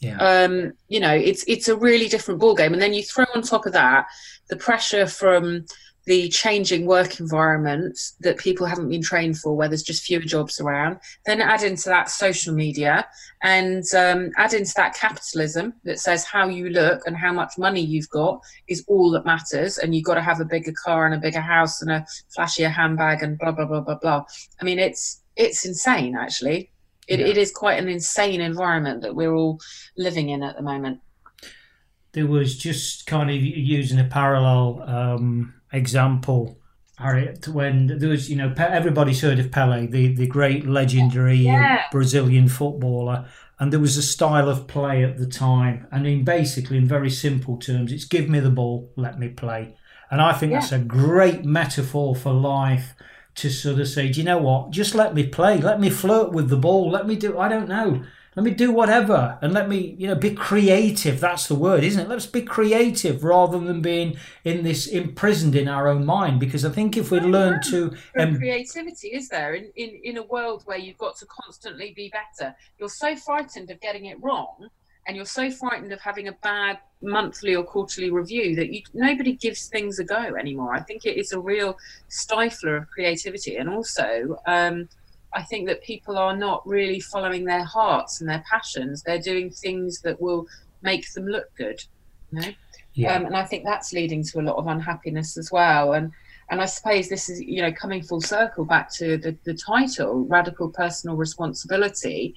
Yeah. 0.00 0.16
Um, 0.18 0.74
you 0.88 1.00
know, 1.00 1.12
it's 1.12 1.44
it's 1.48 1.68
a 1.68 1.76
really 1.76 2.08
different 2.08 2.40
ball 2.40 2.54
game. 2.54 2.72
And 2.72 2.80
then 2.80 2.94
you 2.94 3.02
throw 3.02 3.24
on 3.34 3.42
top 3.42 3.66
of 3.66 3.72
that 3.72 4.06
the 4.48 4.56
pressure 4.56 5.06
from 5.06 5.64
the 6.08 6.26
changing 6.30 6.86
work 6.86 7.20
environment 7.20 8.12
that 8.20 8.38
people 8.38 8.66
haven't 8.66 8.88
been 8.88 9.02
trained 9.02 9.38
for, 9.38 9.54
where 9.54 9.68
there's 9.68 9.82
just 9.82 10.04
fewer 10.04 10.22
jobs 10.22 10.58
around. 10.58 10.98
Then 11.26 11.42
add 11.42 11.62
into 11.62 11.90
that 11.90 12.08
social 12.08 12.54
media 12.54 13.06
and 13.42 13.84
um, 13.94 14.30
add 14.38 14.54
into 14.54 14.72
that 14.76 14.94
capitalism 14.94 15.74
that 15.84 16.00
says 16.00 16.24
how 16.24 16.48
you 16.48 16.70
look 16.70 17.02
and 17.04 17.14
how 17.14 17.34
much 17.34 17.58
money 17.58 17.82
you've 17.82 18.08
got 18.08 18.40
is 18.68 18.82
all 18.88 19.10
that 19.10 19.26
matters. 19.26 19.76
And 19.76 19.94
you've 19.94 20.06
got 20.06 20.14
to 20.14 20.22
have 20.22 20.40
a 20.40 20.46
bigger 20.46 20.72
car 20.82 21.04
and 21.04 21.14
a 21.14 21.18
bigger 21.18 21.42
house 21.42 21.82
and 21.82 21.90
a 21.90 22.06
flashier 22.34 22.72
handbag 22.72 23.22
and 23.22 23.38
blah, 23.38 23.52
blah, 23.52 23.66
blah, 23.66 23.82
blah, 23.82 23.98
blah. 23.98 24.24
I 24.62 24.64
mean, 24.64 24.78
it's, 24.78 25.20
it's 25.36 25.66
insane, 25.66 26.16
actually. 26.16 26.70
It, 27.06 27.20
yeah. 27.20 27.26
it 27.26 27.36
is 27.36 27.52
quite 27.52 27.78
an 27.78 27.90
insane 27.90 28.40
environment 28.40 29.02
that 29.02 29.14
we're 29.14 29.34
all 29.34 29.60
living 29.98 30.30
in 30.30 30.42
at 30.42 30.56
the 30.56 30.62
moment. 30.62 31.00
There 32.12 32.26
was 32.26 32.56
just 32.56 33.06
kind 33.06 33.28
of 33.28 33.36
using 33.36 34.00
a 34.00 34.04
parallel 34.04 34.82
um, 34.86 35.52
example, 35.72 36.58
Harriet, 36.96 37.46
when 37.48 37.98
there 37.98 38.08
was, 38.08 38.28
you 38.28 38.36
know, 38.36 38.52
everybody's 38.56 39.20
heard 39.20 39.38
of 39.38 39.52
Pele, 39.52 39.86
the, 39.86 40.14
the 40.14 40.26
great 40.26 40.66
legendary 40.66 41.36
yeah. 41.36 41.84
Brazilian 41.92 42.48
footballer, 42.48 43.28
and 43.58 43.72
there 43.72 43.80
was 43.80 43.96
a 43.96 44.02
style 44.02 44.48
of 44.48 44.66
play 44.66 45.04
at 45.04 45.18
the 45.18 45.26
time. 45.26 45.86
And 45.90 46.06
in 46.06 46.24
basically, 46.24 46.76
in 46.76 46.86
very 46.86 47.10
simple 47.10 47.56
terms, 47.56 47.92
it's 47.92 48.04
give 48.04 48.28
me 48.28 48.40
the 48.40 48.50
ball, 48.50 48.92
let 48.96 49.18
me 49.18 49.28
play. 49.28 49.76
And 50.10 50.20
I 50.20 50.32
think 50.32 50.52
yeah. 50.52 50.60
that's 50.60 50.72
a 50.72 50.78
great 50.78 51.44
metaphor 51.44 52.16
for 52.16 52.32
life 52.32 52.94
to 53.36 53.50
sort 53.50 53.78
of 53.78 53.88
say, 53.88 54.08
do 54.08 54.20
you 54.20 54.24
know 54.24 54.38
what? 54.38 54.70
Just 54.70 54.94
let 54.94 55.14
me 55.14 55.26
play. 55.26 55.58
Let 55.58 55.80
me 55.80 55.90
flirt 55.90 56.32
with 56.32 56.48
the 56.48 56.56
ball. 56.56 56.90
Let 56.90 57.06
me 57.06 57.14
do, 57.14 57.38
I 57.38 57.48
don't 57.48 57.68
know. 57.68 58.02
Let 58.38 58.44
me 58.44 58.52
do 58.52 58.70
whatever 58.70 59.36
and 59.42 59.52
let 59.52 59.68
me, 59.68 59.96
you 59.98 60.06
know, 60.06 60.14
be 60.14 60.32
creative. 60.32 61.18
That's 61.18 61.48
the 61.48 61.56
word, 61.56 61.82
isn't 61.82 62.00
it? 62.00 62.08
Let's 62.08 62.24
be 62.24 62.42
creative 62.42 63.24
rather 63.24 63.58
than 63.58 63.82
being 63.82 64.16
in 64.44 64.62
this 64.62 64.86
imprisoned 64.86 65.56
in 65.56 65.66
our 65.66 65.88
own 65.88 66.06
mind. 66.06 66.38
Because 66.38 66.64
I 66.64 66.70
think 66.70 66.96
if 66.96 67.10
we 67.10 67.18
learn 67.18 67.60
to 67.70 67.96
um, 68.16 68.36
creativity 68.36 69.08
is 69.08 69.28
there 69.28 69.54
in, 69.54 69.72
in, 69.74 70.00
in 70.04 70.18
a 70.18 70.22
world 70.22 70.62
where 70.66 70.78
you've 70.78 70.98
got 70.98 71.16
to 71.16 71.26
constantly 71.26 71.92
be 71.96 72.12
better. 72.12 72.54
You're 72.78 72.88
so 72.88 73.16
frightened 73.16 73.72
of 73.72 73.80
getting 73.80 74.04
it 74.04 74.22
wrong 74.22 74.68
and 75.08 75.16
you're 75.16 75.26
so 75.26 75.50
frightened 75.50 75.92
of 75.92 76.00
having 76.00 76.28
a 76.28 76.32
bad 76.40 76.78
monthly 77.02 77.56
or 77.56 77.64
quarterly 77.64 78.10
review 78.10 78.54
that 78.54 78.72
you 78.72 78.82
nobody 78.94 79.32
gives 79.32 79.66
things 79.66 79.98
a 79.98 80.04
go 80.04 80.36
anymore. 80.36 80.76
I 80.76 80.80
think 80.82 81.06
it 81.06 81.16
is 81.16 81.32
a 81.32 81.40
real 81.40 81.76
stifler 82.08 82.76
of 82.82 82.88
creativity 82.88 83.56
and 83.56 83.68
also 83.68 84.36
um, 84.46 84.88
I 85.34 85.42
think 85.42 85.66
that 85.68 85.82
people 85.82 86.16
are 86.16 86.36
not 86.36 86.66
really 86.66 87.00
following 87.00 87.44
their 87.44 87.64
hearts 87.64 88.20
and 88.20 88.28
their 88.28 88.42
passions. 88.50 89.02
They're 89.02 89.20
doing 89.20 89.50
things 89.50 90.00
that 90.00 90.20
will 90.20 90.46
make 90.82 91.12
them 91.12 91.26
look 91.26 91.54
good. 91.56 91.82
You 92.32 92.40
know? 92.40 92.48
Yeah. 92.94 93.14
Um, 93.14 93.26
and 93.26 93.36
I 93.36 93.44
think 93.44 93.64
that's 93.64 93.92
leading 93.92 94.24
to 94.24 94.40
a 94.40 94.42
lot 94.42 94.56
of 94.56 94.66
unhappiness 94.66 95.36
as 95.36 95.52
well. 95.52 95.92
And 95.92 96.12
and 96.50 96.62
I 96.62 96.64
suppose 96.64 97.08
this 97.08 97.28
is, 97.28 97.42
you 97.42 97.60
know, 97.60 97.70
coming 97.72 98.02
full 98.02 98.22
circle 98.22 98.64
back 98.64 98.90
to 98.94 99.18
the, 99.18 99.36
the 99.44 99.52
title, 99.52 100.24
radical 100.24 100.70
personal 100.70 101.14
responsibility 101.14 102.34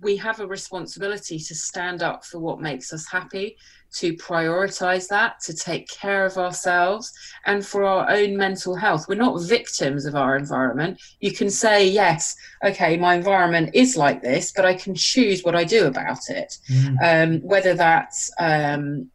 we 0.00 0.16
have 0.16 0.40
a 0.40 0.46
responsibility 0.46 1.38
to 1.38 1.54
stand 1.54 2.02
up 2.02 2.24
for 2.24 2.38
what 2.38 2.60
makes 2.60 2.92
us 2.92 3.06
happy, 3.06 3.56
to 3.94 4.14
prioritize 4.14 5.08
that, 5.08 5.40
to 5.40 5.54
take 5.54 5.88
care 5.88 6.26
of 6.26 6.36
ourselves, 6.36 7.12
and 7.46 7.64
for 7.64 7.84
our 7.84 8.10
own 8.10 8.36
mental 8.36 8.74
health. 8.74 9.06
We're 9.08 9.14
not 9.14 9.40
victims 9.42 10.04
of 10.04 10.14
our 10.14 10.36
environment. 10.36 11.00
You 11.20 11.32
can 11.32 11.48
say, 11.48 11.88
yes, 11.88 12.36
okay, 12.64 12.96
my 12.96 13.14
environment 13.14 13.70
is 13.72 13.96
like 13.96 14.20
this, 14.20 14.52
but 14.52 14.64
I 14.64 14.74
can 14.74 14.94
choose 14.94 15.44
what 15.44 15.54
I 15.54 15.64
do 15.64 15.86
about 15.86 16.28
it. 16.28 16.58
Mm. 16.70 16.96
Um, 17.02 17.40
whether 17.42 17.74
that's 17.74 18.30
um, 18.38 19.10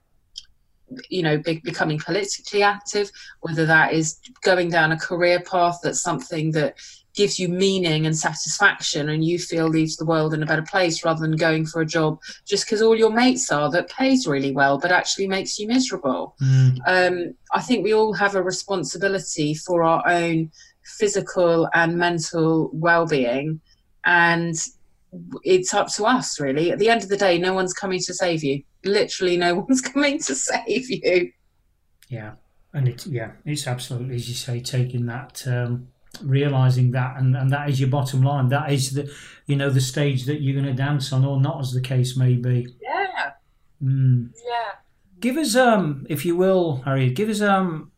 you 1.10 1.24
know 1.24 1.38
be, 1.38 1.60
becoming 1.64 2.00
politically 2.00 2.64
active 2.64 3.12
whether 3.42 3.66
that 3.66 3.94
is 3.94 4.20
going 4.42 4.70
down 4.70 4.92
a 4.92 4.98
career 4.98 5.40
path 5.40 5.80
that's 5.84 6.02
something 6.02 6.52
that 6.52 6.76
gives 7.16 7.40
you 7.40 7.50
meaning 7.50 8.06
and 8.06 8.18
satisfaction 8.18 9.10
and 9.10 9.26
you 9.26 9.40
feel 9.40 9.68
leaves 9.68 9.98
the 9.98 10.06
world 10.06 10.34
in 10.34 10.44
a 10.44 10.46
better 10.46 10.62
place 10.62 11.04
rather 11.04 11.22
than 11.22 11.36
going 11.36 11.66
for 11.66 11.82
a 11.82 11.86
job 11.86 12.20
just 12.46 12.66
because 12.66 12.82
all 12.82 12.96
your 12.96 13.12
mates 13.12 13.52
are 13.52 13.70
that 13.72 13.90
pays 13.90 14.28
really 14.28 14.52
well 14.52 14.78
but 14.78 14.92
actually 14.92 15.28
makes 15.28 15.58
you 15.60 15.68
miserable. 15.68 16.36
Mm. 16.42 16.80
um, 16.88 17.34
i 17.54 17.62
think 17.62 17.84
we 17.84 17.94
all 17.94 18.14
have 18.14 18.36
a 18.36 18.44
responsibility 18.44 19.54
for 19.54 19.84
our 19.84 20.08
own 20.08 20.52
physical 20.84 21.68
and 21.74 21.98
mental 21.98 22.70
well-being 22.74 23.60
and 24.06 24.56
it's 25.44 25.74
up 25.74 25.88
to 25.88 26.06
us 26.06 26.40
really. 26.40 26.72
At 26.72 26.78
the 26.78 26.90
end 26.90 27.02
of 27.02 27.10
the 27.10 27.18
day 27.18 27.38
no 27.38 27.54
one's 27.54 27.74
coming 27.74 28.00
to 28.06 28.14
save 28.14 28.44
you. 28.44 28.64
Literally 28.86 29.38
no 29.38 29.56
one's 29.68 29.82
coming 29.82 30.20
to 30.20 30.36
save 30.36 30.90
you. 30.90 31.32
Yeah 32.10 32.34
and 32.74 32.88
it's 32.88 33.08
yeah 33.08 33.32
it's 33.46 33.68
absolutely 33.68 34.16
as 34.16 34.30
you 34.30 34.36
say 34.36 34.60
taking 34.60 35.06
that 35.08 35.44
um 35.48 35.88
realizing 36.24 36.92
that 36.92 37.18
and, 37.18 37.36
and 37.36 37.52
that 37.52 37.70
is 37.70 37.80
your 37.80 37.90
bottom 37.90 38.22
line 38.22 38.50
that 38.50 38.72
is 38.72 38.94
the 38.94 39.12
you 39.46 39.56
know 39.56 39.70
the 39.70 39.82
stage 39.82 40.26
that 40.26 40.42
you're 40.42 40.60
going 40.60 40.66
to 40.66 40.74
dance 40.74 41.14
on 41.14 41.24
or 41.24 41.40
not 41.40 41.60
as 41.60 41.72
the 41.72 41.82
case 41.82 42.18
may 42.18 42.36
be 42.36 42.68
yeah 42.82 43.32
mm. 43.84 44.30
yeah 44.46 44.72
give 45.20 45.38
us 45.38 45.56
um 45.56 46.06
if 46.10 46.26
you 46.26 46.36
will 46.36 46.82
harry 46.86 47.12
give 47.12 47.30
us 47.30 47.42
um 47.42 47.92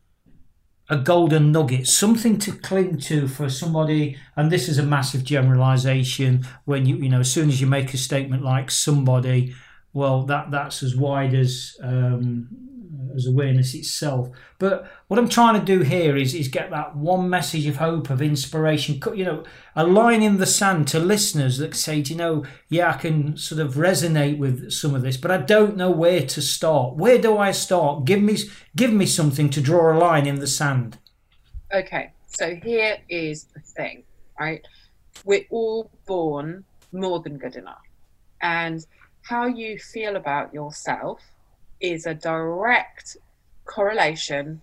a 0.92 0.96
golden 0.98 1.52
nugget, 1.52 1.86
something 1.86 2.38
to 2.38 2.52
cling 2.52 2.98
to 2.98 3.26
for 3.26 3.48
somebody. 3.48 4.18
And 4.36 4.52
this 4.52 4.68
is 4.68 4.76
a 4.76 4.82
massive 4.82 5.24
generalization. 5.24 6.46
When 6.66 6.84
you, 6.84 6.96
you 6.96 7.08
know, 7.08 7.20
as 7.20 7.32
soon 7.32 7.48
as 7.48 7.62
you 7.62 7.66
make 7.66 7.94
a 7.94 7.96
statement 7.96 8.42
like 8.42 8.70
somebody, 8.70 9.54
well, 9.94 10.24
that 10.24 10.50
that's 10.50 10.82
as 10.82 10.94
wide 10.94 11.32
as 11.32 11.76
um, 11.82 12.48
Uh, 12.92 13.14
as 13.14 13.26
awareness 13.26 13.74
itself. 13.74 14.28
But 14.58 14.90
what 15.06 15.18
I'm 15.18 15.28
trying 15.28 15.58
to 15.58 15.64
do 15.64 15.80
here 15.80 16.14
is 16.16 16.34
is 16.34 16.48
get 16.48 16.70
that 16.70 16.94
one 16.94 17.30
message 17.30 17.66
of 17.66 17.76
hope, 17.76 18.10
of 18.10 18.20
inspiration, 18.20 19.00
you 19.14 19.24
know, 19.24 19.44
a 19.74 19.86
line 19.86 20.22
in 20.22 20.36
the 20.36 20.46
sand 20.46 20.88
to 20.88 20.98
listeners 20.98 21.56
that 21.58 21.74
say, 21.74 21.98
you 21.98 22.16
know, 22.16 22.44
yeah, 22.68 22.90
I 22.90 22.98
can 22.98 23.36
sort 23.36 23.60
of 23.62 23.74
resonate 23.74 24.36
with 24.36 24.70
some 24.72 24.94
of 24.94 25.00
this, 25.00 25.16
but 25.16 25.30
I 25.30 25.38
don't 25.38 25.76
know 25.76 25.90
where 25.90 26.26
to 26.26 26.42
start. 26.42 26.96
Where 26.96 27.16
do 27.16 27.38
I 27.38 27.52
start? 27.52 28.04
Give 28.04 28.20
me 28.20 28.36
give 28.76 28.92
me 28.92 29.06
something 29.06 29.48
to 29.50 29.62
draw 29.62 29.92
a 29.92 29.96
line 29.96 30.26
in 30.26 30.40
the 30.40 30.46
sand. 30.46 30.98
Okay, 31.72 32.12
so 32.26 32.54
here 32.56 32.98
is 33.08 33.44
the 33.44 33.60
thing, 33.60 34.02
right? 34.38 34.66
We're 35.24 35.46
all 35.50 35.90
born 36.06 36.64
more 36.92 37.20
than 37.20 37.38
good 37.38 37.56
enough. 37.56 37.86
And 38.42 38.84
how 39.22 39.46
you 39.46 39.78
feel 39.78 40.16
about 40.16 40.52
yourself 40.52 41.20
is 41.82 42.06
a 42.06 42.14
direct 42.14 43.16
correlation 43.64 44.62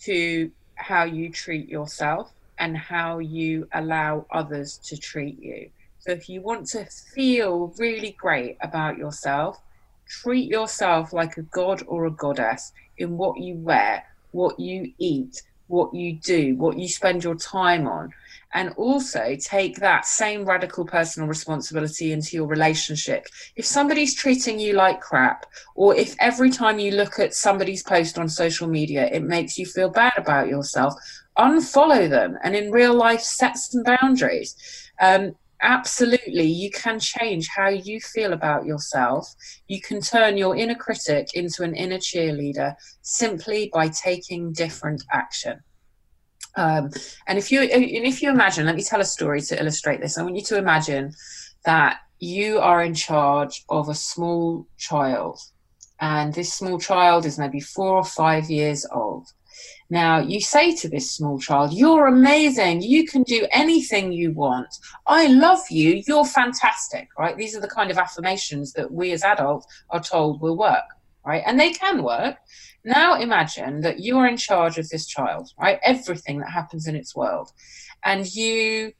to 0.00 0.50
how 0.76 1.04
you 1.04 1.30
treat 1.30 1.68
yourself 1.68 2.32
and 2.58 2.76
how 2.76 3.18
you 3.18 3.68
allow 3.74 4.24
others 4.30 4.78
to 4.78 4.96
treat 4.96 5.40
you. 5.42 5.68
So, 5.98 6.12
if 6.12 6.28
you 6.28 6.40
want 6.40 6.66
to 6.68 6.84
feel 6.84 7.74
really 7.78 8.16
great 8.18 8.56
about 8.60 8.98
yourself, 8.98 9.60
treat 10.08 10.48
yourself 10.48 11.12
like 11.12 11.36
a 11.36 11.42
god 11.42 11.82
or 11.86 12.06
a 12.06 12.10
goddess 12.10 12.72
in 12.98 13.16
what 13.16 13.38
you 13.38 13.54
wear, 13.56 14.04
what 14.32 14.58
you 14.58 14.92
eat, 14.98 15.42
what 15.68 15.94
you 15.94 16.14
do, 16.14 16.56
what 16.56 16.78
you 16.78 16.88
spend 16.88 17.24
your 17.24 17.36
time 17.36 17.86
on 17.86 18.12
and 18.54 18.72
also 18.76 19.36
take 19.40 19.76
that 19.76 20.04
same 20.06 20.44
radical 20.44 20.84
personal 20.84 21.28
responsibility 21.28 22.12
into 22.12 22.36
your 22.36 22.46
relationship. 22.46 23.26
If 23.56 23.64
somebody's 23.64 24.14
treating 24.14 24.58
you 24.58 24.74
like 24.74 25.00
crap, 25.00 25.46
or 25.74 25.94
if 25.94 26.14
every 26.20 26.50
time 26.50 26.78
you 26.78 26.92
look 26.92 27.18
at 27.18 27.34
somebody's 27.34 27.82
post 27.82 28.18
on 28.18 28.28
social 28.28 28.68
media, 28.68 29.08
it 29.12 29.22
makes 29.22 29.58
you 29.58 29.66
feel 29.66 29.90
bad 29.90 30.12
about 30.16 30.48
yourself, 30.48 30.94
unfollow 31.38 32.08
them 32.08 32.36
and 32.42 32.54
in 32.54 32.70
real 32.70 32.94
life 32.94 33.20
set 33.20 33.56
some 33.56 33.82
boundaries. 33.82 34.54
Um, 35.00 35.32
absolutely, 35.62 36.44
you 36.44 36.70
can 36.70 37.00
change 37.00 37.48
how 37.48 37.68
you 37.68 38.00
feel 38.00 38.32
about 38.32 38.66
yourself. 38.66 39.32
You 39.66 39.80
can 39.80 40.00
turn 40.00 40.36
your 40.36 40.56
inner 40.56 40.74
critic 40.74 41.28
into 41.34 41.62
an 41.62 41.74
inner 41.74 41.98
cheerleader 41.98 42.74
simply 43.00 43.70
by 43.72 43.88
taking 43.88 44.52
different 44.52 45.02
action. 45.12 45.62
Um, 46.56 46.90
and 47.26 47.38
if 47.38 47.50
you 47.50 47.62
and 47.62 47.84
if 47.84 48.22
you 48.22 48.30
imagine, 48.30 48.66
let 48.66 48.76
me 48.76 48.82
tell 48.82 49.00
a 49.00 49.04
story 49.04 49.40
to 49.42 49.58
illustrate 49.58 50.00
this. 50.00 50.18
I 50.18 50.22
want 50.22 50.36
you 50.36 50.42
to 50.42 50.58
imagine 50.58 51.14
that 51.64 52.00
you 52.18 52.58
are 52.58 52.82
in 52.82 52.94
charge 52.94 53.64
of 53.68 53.88
a 53.88 53.94
small 53.94 54.66
child, 54.76 55.38
and 56.00 56.34
this 56.34 56.52
small 56.52 56.78
child 56.78 57.24
is 57.26 57.38
maybe 57.38 57.60
four 57.60 57.96
or 57.96 58.04
five 58.04 58.50
years 58.50 58.86
old. 58.92 59.28
Now, 59.90 60.20
you 60.20 60.40
say 60.40 60.74
to 60.76 60.88
this 60.88 61.10
small 61.10 61.38
child, 61.38 61.72
You're 61.72 62.06
amazing. 62.06 62.82
You 62.82 63.06
can 63.06 63.22
do 63.22 63.46
anything 63.50 64.12
you 64.12 64.32
want. 64.32 64.74
I 65.06 65.26
love 65.26 65.60
you. 65.70 66.02
You're 66.06 66.24
fantastic, 66.24 67.08
right? 67.18 67.36
These 67.36 67.56
are 67.56 67.60
the 67.60 67.68
kind 67.68 67.90
of 67.90 67.98
affirmations 67.98 68.72
that 68.72 68.90
we 68.90 69.12
as 69.12 69.22
adults 69.22 69.66
are 69.90 70.00
told 70.00 70.40
will 70.40 70.56
work, 70.56 70.84
right? 71.24 71.42
And 71.46 71.58
they 71.58 71.70
can 71.70 72.02
work. 72.02 72.36
Now 72.84 73.20
imagine 73.20 73.80
that 73.82 74.00
you 74.00 74.18
are 74.18 74.26
in 74.26 74.36
charge 74.36 74.78
of 74.78 74.88
this 74.88 75.06
child, 75.06 75.50
right? 75.60 75.78
Everything 75.82 76.38
that 76.40 76.50
happens 76.50 76.86
in 76.86 76.96
its 76.96 77.14
world. 77.14 77.52
And 78.04 78.32
you 78.34 78.92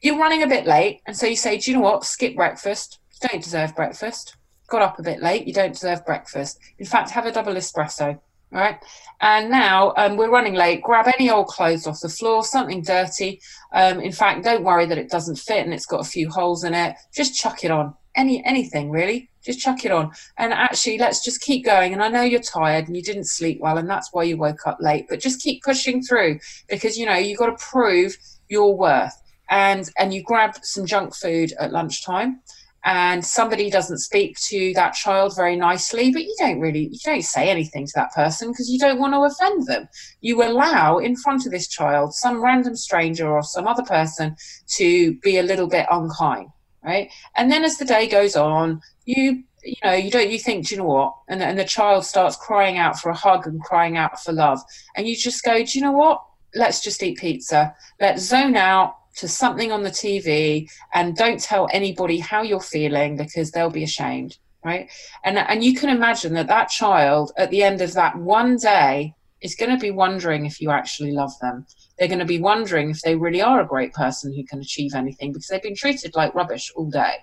you're 0.00 0.18
running 0.18 0.42
a 0.42 0.46
bit 0.46 0.66
late, 0.66 1.00
and 1.06 1.16
so 1.16 1.26
you 1.26 1.36
say, 1.36 1.58
Do 1.58 1.70
you 1.70 1.76
know 1.76 1.82
what? 1.82 2.04
Skip 2.04 2.36
breakfast. 2.36 3.00
You 3.22 3.28
don't 3.28 3.42
deserve 3.42 3.74
breakfast. 3.74 4.36
Got 4.68 4.82
up 4.82 4.98
a 4.98 5.02
bit 5.02 5.22
late, 5.22 5.46
you 5.46 5.52
don't 5.52 5.72
deserve 5.72 6.04
breakfast. 6.04 6.58
In 6.78 6.86
fact, 6.86 7.10
have 7.10 7.26
a 7.26 7.32
double 7.32 7.54
espresso. 7.54 8.18
Right. 8.52 8.78
And 9.20 9.50
now 9.50 9.92
um, 9.96 10.16
we're 10.16 10.30
running 10.30 10.54
late. 10.54 10.82
Grab 10.82 11.08
any 11.18 11.30
old 11.30 11.48
clothes 11.48 11.86
off 11.86 12.00
the 12.00 12.08
floor, 12.08 12.44
something 12.44 12.80
dirty. 12.80 13.40
Um, 13.72 14.00
in 14.00 14.12
fact, 14.12 14.44
don't 14.44 14.62
worry 14.62 14.86
that 14.86 14.98
it 14.98 15.10
doesn't 15.10 15.38
fit 15.38 15.64
and 15.64 15.74
it's 15.74 15.86
got 15.86 16.00
a 16.00 16.08
few 16.08 16.30
holes 16.30 16.62
in 16.62 16.72
it. 16.72 16.94
Just 17.14 17.34
chuck 17.34 17.64
it 17.64 17.72
on. 17.72 17.94
Any 18.16 18.44
anything 18.44 18.90
really. 18.90 19.28
Just 19.44 19.60
chuck 19.60 19.84
it 19.84 19.92
on. 19.92 20.10
And 20.38 20.52
actually 20.52 20.98
let's 20.98 21.22
just 21.24 21.40
keep 21.42 21.64
going. 21.64 21.92
And 21.92 22.02
i 22.02 22.08
know 22.08 22.22
you're 22.22 22.40
tired 22.40 22.88
and 22.88 22.96
you 22.96 23.02
didn't 23.02 23.26
sleep 23.26 23.60
well 23.60 23.78
and 23.78 23.88
that's 23.88 24.12
why 24.12 24.24
you 24.24 24.36
woke 24.36 24.66
up 24.66 24.78
late 24.80 25.06
but 25.08 25.20
just 25.20 25.42
keep 25.42 25.62
pushing 25.62 26.02
through 26.02 26.40
because 26.68 26.98
you 26.98 27.06
know 27.06 27.16
you've 27.16 27.38
got 27.38 27.56
to 27.56 27.64
prove 27.64 28.16
your 28.48 28.76
worth. 28.76 29.14
And 29.50 29.88
and 29.98 30.12
you 30.12 30.22
grab 30.22 30.56
some 30.62 30.86
junk 30.86 31.14
food 31.14 31.52
at 31.60 31.72
lunchtime 31.72 32.40
and 32.84 33.24
somebody 33.24 33.68
doesn't 33.68 33.98
speak 33.98 34.38
to 34.38 34.72
that 34.74 34.94
child 34.94 35.34
very 35.34 35.56
nicely 35.56 36.12
but 36.12 36.22
you 36.22 36.34
don't 36.38 36.60
really 36.60 36.88
you 36.92 36.98
don't 37.04 37.22
say 37.22 37.50
anything 37.50 37.84
to 37.84 37.92
that 37.96 38.12
person 38.14 38.50
because 38.50 38.70
you 38.70 38.78
don't 38.78 38.98
want 38.98 39.12
to 39.12 39.20
offend 39.20 39.66
them. 39.66 39.88
You 40.20 40.42
allow 40.42 40.98
in 40.98 41.16
front 41.16 41.44
of 41.44 41.52
this 41.52 41.68
child 41.68 42.14
some 42.14 42.42
random 42.42 42.76
stranger 42.76 43.28
or 43.28 43.42
some 43.42 43.68
other 43.68 43.82
person 43.82 44.36
to 44.76 45.14
be 45.20 45.38
a 45.38 45.42
little 45.42 45.68
bit 45.68 45.86
unkind 45.90 46.48
right? 46.86 47.10
And 47.36 47.50
then 47.50 47.64
as 47.64 47.76
the 47.76 47.84
day 47.84 48.06
goes 48.06 48.36
on 48.36 48.80
you 49.04 49.42
you 49.64 49.74
know 49.82 49.92
you 49.92 50.10
don't 50.10 50.30
you 50.30 50.38
think 50.38 50.66
do 50.66 50.74
you 50.74 50.80
know 50.80 50.86
what? 50.86 51.14
And, 51.28 51.42
and 51.42 51.58
the 51.58 51.64
child 51.64 52.04
starts 52.04 52.36
crying 52.36 52.78
out 52.78 52.98
for 52.98 53.10
a 53.10 53.16
hug 53.16 53.46
and 53.46 53.60
crying 53.60 53.96
out 53.96 54.22
for 54.22 54.32
love. 54.32 54.60
And 54.96 55.06
you 55.08 55.16
just 55.16 55.44
go 55.44 55.64
do 55.64 55.78
you 55.78 55.84
know 55.84 55.92
what? 55.92 56.22
Let's 56.54 56.80
just 56.80 57.02
eat 57.02 57.18
pizza. 57.18 57.74
Let's 58.00 58.22
zone 58.22 58.56
out 58.56 58.94
to 59.16 59.28
something 59.28 59.72
on 59.72 59.82
the 59.82 59.90
tv 59.90 60.68
and 60.92 61.16
don't 61.16 61.40
tell 61.40 61.68
anybody 61.72 62.18
how 62.18 62.42
you're 62.42 62.60
feeling 62.60 63.16
because 63.16 63.50
they'll 63.50 63.70
be 63.70 63.82
ashamed 63.82 64.36
right? 64.66 64.90
And 65.24 65.38
and 65.38 65.62
you 65.62 65.74
can 65.74 65.88
imagine 65.88 66.34
that 66.34 66.48
that 66.48 66.68
child 66.68 67.32
at 67.38 67.50
the 67.50 67.62
end 67.62 67.80
of 67.80 67.94
that 67.94 68.16
one 68.18 68.56
day 68.56 69.14
is 69.40 69.54
going 69.54 69.70
to 69.70 69.78
be 69.80 69.92
wondering 69.92 70.44
if 70.44 70.60
you 70.60 70.70
actually 70.70 71.12
love 71.12 71.32
them 71.40 71.64
they're 71.98 72.08
going 72.08 72.18
to 72.18 72.24
be 72.24 72.40
wondering 72.40 72.90
if 72.90 73.00
they 73.00 73.16
really 73.16 73.40
are 73.40 73.60
a 73.60 73.66
great 73.66 73.92
person 73.92 74.34
who 74.34 74.44
can 74.44 74.60
achieve 74.60 74.94
anything 74.94 75.32
because 75.32 75.48
they've 75.48 75.62
been 75.62 75.76
treated 75.76 76.14
like 76.14 76.34
rubbish 76.34 76.70
all 76.76 76.90
day 76.90 77.14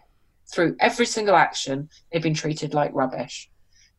through 0.51 0.75
every 0.79 1.05
single 1.05 1.35
action, 1.35 1.89
they've 2.11 2.21
been 2.21 2.33
treated 2.33 2.73
like 2.73 2.93
rubbish. 2.93 3.49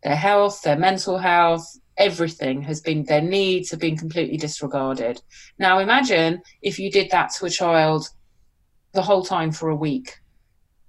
Their 0.02 0.16
health, 0.16 0.62
their 0.62 0.76
mental 0.76 1.18
health, 1.18 1.66
everything 1.96 2.62
has 2.62 2.80
been, 2.80 3.04
their 3.04 3.22
needs 3.22 3.70
have 3.70 3.80
been 3.80 3.96
completely 3.96 4.36
disregarded. 4.36 5.20
Now 5.58 5.78
imagine 5.78 6.42
if 6.62 6.78
you 6.78 6.90
did 6.90 7.10
that 7.10 7.32
to 7.34 7.46
a 7.46 7.50
child 7.50 8.08
the 8.92 9.02
whole 9.02 9.24
time 9.24 9.50
for 9.52 9.70
a 9.70 9.76
week. 9.76 10.18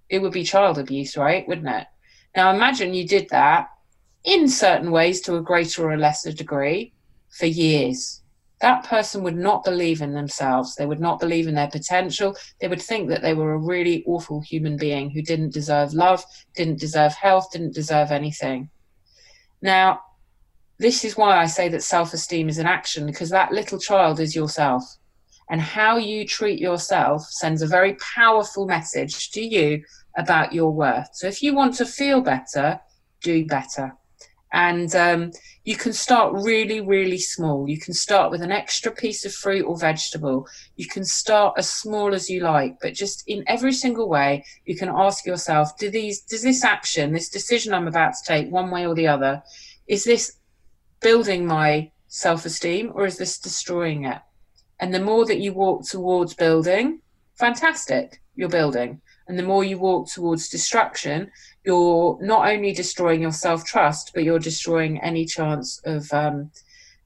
It 0.09 0.21
would 0.21 0.33
be 0.33 0.43
child 0.43 0.77
abuse, 0.77 1.17
right? 1.17 1.47
Wouldn't 1.47 1.67
it? 1.67 1.87
Now 2.35 2.53
imagine 2.53 2.93
you 2.93 3.07
did 3.07 3.29
that 3.29 3.69
in 4.23 4.49
certain 4.49 4.91
ways 4.91 5.21
to 5.21 5.35
a 5.35 5.41
greater 5.41 5.89
or 5.89 5.97
lesser 5.97 6.31
degree 6.31 6.93
for 7.29 7.45
years 7.45 8.21
that 8.61 8.85
person 8.85 9.23
would 9.23 9.35
not 9.35 9.63
believe 9.63 10.01
in 10.01 10.13
themselves. 10.13 10.75
They 10.75 10.85
would 10.85 10.99
not 10.99 11.19
believe 11.19 11.47
in 11.47 11.55
their 11.55 11.69
potential. 11.69 12.35
They 12.61 12.67
would 12.67 12.81
think 12.81 13.09
that 13.09 13.21
they 13.21 13.33
were 13.33 13.53
a 13.53 13.57
really 13.57 14.03
awful 14.05 14.41
human 14.41 14.77
being 14.77 15.09
who 15.09 15.21
didn't 15.21 15.53
deserve 15.53 15.93
love, 15.93 16.23
didn't 16.55 16.79
deserve 16.79 17.13
health, 17.13 17.51
didn't 17.51 17.73
deserve 17.73 18.11
anything. 18.11 18.69
Now, 19.61 20.01
this 20.77 21.03
is 21.03 21.17
why 21.17 21.37
I 21.37 21.45
say 21.45 21.69
that 21.69 21.83
self 21.83 22.13
esteem 22.13 22.49
is 22.49 22.57
an 22.57 22.65
action 22.65 23.05
because 23.05 23.29
that 23.29 23.51
little 23.51 23.79
child 23.79 24.19
is 24.19 24.35
yourself. 24.35 24.83
And 25.49 25.61
how 25.61 25.97
you 25.97 26.25
treat 26.25 26.59
yourself 26.59 27.23
sends 27.29 27.61
a 27.61 27.67
very 27.67 27.95
powerful 28.15 28.65
message 28.65 29.31
to 29.31 29.41
you 29.41 29.83
about 30.17 30.53
your 30.53 30.71
worth. 30.71 31.09
So 31.13 31.27
if 31.27 31.43
you 31.43 31.53
want 31.53 31.75
to 31.75 31.85
feel 31.85 32.21
better, 32.21 32.79
do 33.21 33.45
better. 33.45 33.95
And 34.55 34.95
um, 34.95 35.31
you 35.65 35.75
can 35.75 35.91
start 35.91 36.33
really, 36.33 36.79
really 36.79 37.19
small. 37.19 37.67
You 37.67 37.77
can 37.77 37.93
start 37.93 38.31
with 38.31 38.41
an 38.41 38.53
extra 38.53 38.89
piece 38.89 39.25
of 39.25 39.33
fruit 39.33 39.65
or 39.65 39.77
vegetable. 39.77 40.47
You 40.77 40.87
can 40.87 41.03
start 41.03 41.55
as 41.57 41.69
small 41.69 42.15
as 42.15 42.29
you 42.29 42.39
like, 42.39 42.77
but 42.81 42.93
just 42.93 43.27
in 43.27 43.43
every 43.47 43.73
single 43.73 44.07
way, 44.07 44.45
you 44.63 44.77
can 44.77 44.87
ask 44.87 45.25
yourself, 45.25 45.77
do 45.77 45.91
these, 45.91 46.21
does 46.21 46.41
this 46.43 46.63
action, 46.63 47.11
this 47.11 47.27
decision 47.27 47.73
I'm 47.73 47.89
about 47.89 48.13
to 48.13 48.23
take, 48.25 48.49
one 48.49 48.71
way 48.71 48.87
or 48.87 48.95
the 48.95 49.07
other, 49.07 49.43
is 49.87 50.05
this 50.05 50.37
building 51.01 51.45
my 51.45 51.91
self 52.07 52.45
esteem 52.45 52.93
or 52.95 53.05
is 53.05 53.17
this 53.17 53.37
destroying 53.37 54.05
it? 54.05 54.21
And 54.79 54.93
the 54.93 55.01
more 55.01 55.25
that 55.25 55.41
you 55.41 55.51
walk 55.51 55.85
towards 55.85 56.33
building, 56.33 57.01
fantastic, 57.37 58.21
you're 58.35 58.47
building. 58.47 59.01
And 59.27 59.39
the 59.39 59.43
more 59.43 59.63
you 59.63 59.77
walk 59.77 60.09
towards 60.09 60.49
destruction, 60.49 61.31
you're 61.63 62.17
not 62.21 62.47
only 62.47 62.73
destroying 62.73 63.21
your 63.21 63.31
self 63.31 63.65
trust, 63.65 64.11
but 64.13 64.23
you're 64.23 64.39
destroying 64.39 65.01
any 65.01 65.25
chance 65.25 65.81
of 65.85 66.11
um, 66.13 66.51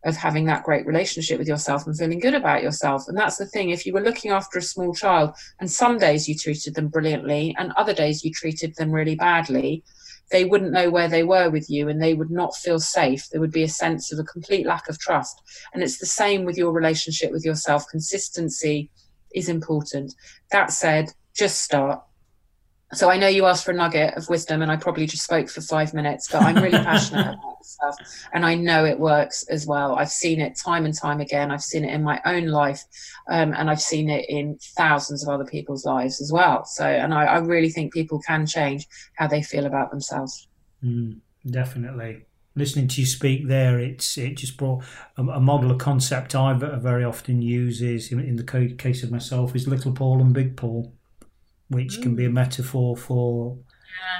of 0.06 0.16
having 0.16 0.46
that 0.46 0.64
great 0.64 0.86
relationship 0.86 1.38
with 1.38 1.48
yourself 1.48 1.86
and 1.86 1.98
feeling 1.98 2.20
good 2.20 2.34
about 2.34 2.64
yourself. 2.64 3.08
And 3.08 3.18
that's 3.18 3.38
the 3.38 3.46
thing. 3.46 3.70
If 3.70 3.86
you 3.86 3.94
were 3.94 4.02
looking 4.02 4.32
after 4.32 4.58
a 4.58 4.62
small 4.62 4.94
child, 4.94 5.34
and 5.60 5.70
some 5.70 5.98
days 5.98 6.28
you 6.28 6.36
treated 6.36 6.76
them 6.76 6.88
brilliantly, 6.88 7.56
and 7.58 7.74
other 7.74 7.94
days 7.94 8.24
you 8.24 8.32
treated 8.32 8.76
them 8.76 8.92
really 8.92 9.16
badly, 9.16 9.84
they 10.32 10.46
wouldn't 10.46 10.72
know 10.72 10.90
where 10.90 11.08
they 11.08 11.24
were 11.24 11.50
with 11.50 11.70
you 11.70 11.90
and 11.90 12.02
they 12.02 12.14
would 12.14 12.30
not 12.32 12.56
feel 12.56 12.80
safe. 12.80 13.28
There 13.30 13.42
would 13.42 13.52
be 13.52 13.64
a 13.64 13.70
sense 13.70 14.12
of 14.12 14.20
a 14.20 14.24
complete 14.24 14.66
lack 14.66 14.88
of 14.88 15.00
trust. 15.00 15.42
And 15.74 15.82
it's 15.82 15.98
the 15.98 16.06
same 16.06 16.46
with 16.46 16.58
your 16.58 16.72
relationship 16.72 17.32
with 17.32 17.44
yourself. 17.44 17.86
Consistency 17.90 18.92
is 19.34 19.50
important. 19.50 20.14
That 20.52 20.72
said, 20.72 21.12
just 21.36 21.62
start 21.62 22.02
so 22.94 23.10
I 23.10 23.18
know 23.18 23.28
you 23.28 23.46
asked 23.46 23.66
for 23.66 23.72
a 23.72 23.76
nugget 23.76 24.16
of 24.18 24.28
wisdom, 24.30 24.64
and 24.64 24.72
I 24.72 24.76
probably 24.76 25.06
just 25.06 25.24
spoke 25.24 25.48
for 25.48 25.62
five 25.62 25.94
minutes, 25.94 26.28
but 26.32 26.42
I'm 26.42 26.56
really 26.56 26.80
passionate 26.80 27.22
about 27.36 27.60
this 27.60 27.72
stuff, 27.74 27.96
and 28.34 28.44
I 28.46 28.56
know 28.56 28.84
it 28.84 29.00
works 29.00 29.44
as 29.50 29.68
well. 29.68 29.96
I've 29.96 30.10
seen 30.10 30.42
it 30.42 30.56
time 30.56 30.86
and 30.86 30.94
time 30.96 31.20
again. 31.20 31.52
I've 31.52 31.62
seen 31.62 31.86
it 31.86 31.94
in 31.94 32.04
my 32.04 32.20
own 32.26 32.48
life, 32.48 32.84
um, 33.30 33.54
and 33.54 33.70
I've 33.70 33.82
seen 33.82 34.10
it 34.10 34.26
in 34.28 34.58
thousands 34.76 35.24
of 35.24 35.30
other 35.30 35.46
people's 35.46 35.86
lives 35.86 36.20
as 36.20 36.32
well. 36.32 36.66
So, 36.66 36.84
and 36.84 37.14
I, 37.14 37.26
I 37.26 37.38
really 37.38 37.70
think 37.70 37.94
people 37.94 38.20
can 38.22 38.48
change 38.48 38.88
how 39.16 39.28
they 39.28 39.44
feel 39.44 39.68
about 39.68 39.92
themselves. 39.92 40.48
Mm, 40.84 41.20
definitely. 41.46 42.26
Listening 42.56 42.88
to 42.88 43.02
you 43.02 43.08
speak 43.08 43.48
there, 43.48 43.80
it's 43.80 44.18
it 44.18 44.36
just 44.38 44.58
brought 44.58 44.84
a, 45.16 45.22
a 45.22 45.40
model, 45.40 45.72
a 45.72 45.78
concept 45.78 46.34
I 46.34 46.54
very 46.54 47.04
often 47.04 47.44
use 47.44 47.84
is 47.84 48.12
in, 48.12 48.20
in 48.20 48.36
the 48.36 48.74
case 48.78 49.04
of 49.04 49.12
myself 49.12 49.56
is 49.56 49.68
little 49.68 49.92
Paul 49.92 50.20
and 50.20 50.34
big 50.34 50.58
Paul 50.58 50.92
which 51.70 52.00
mm. 52.00 52.04
can 52.04 52.16
be 52.16 52.26
a 52.26 52.30
mm. 52.30 52.34
metaphor 52.34 52.98
for 52.98 53.58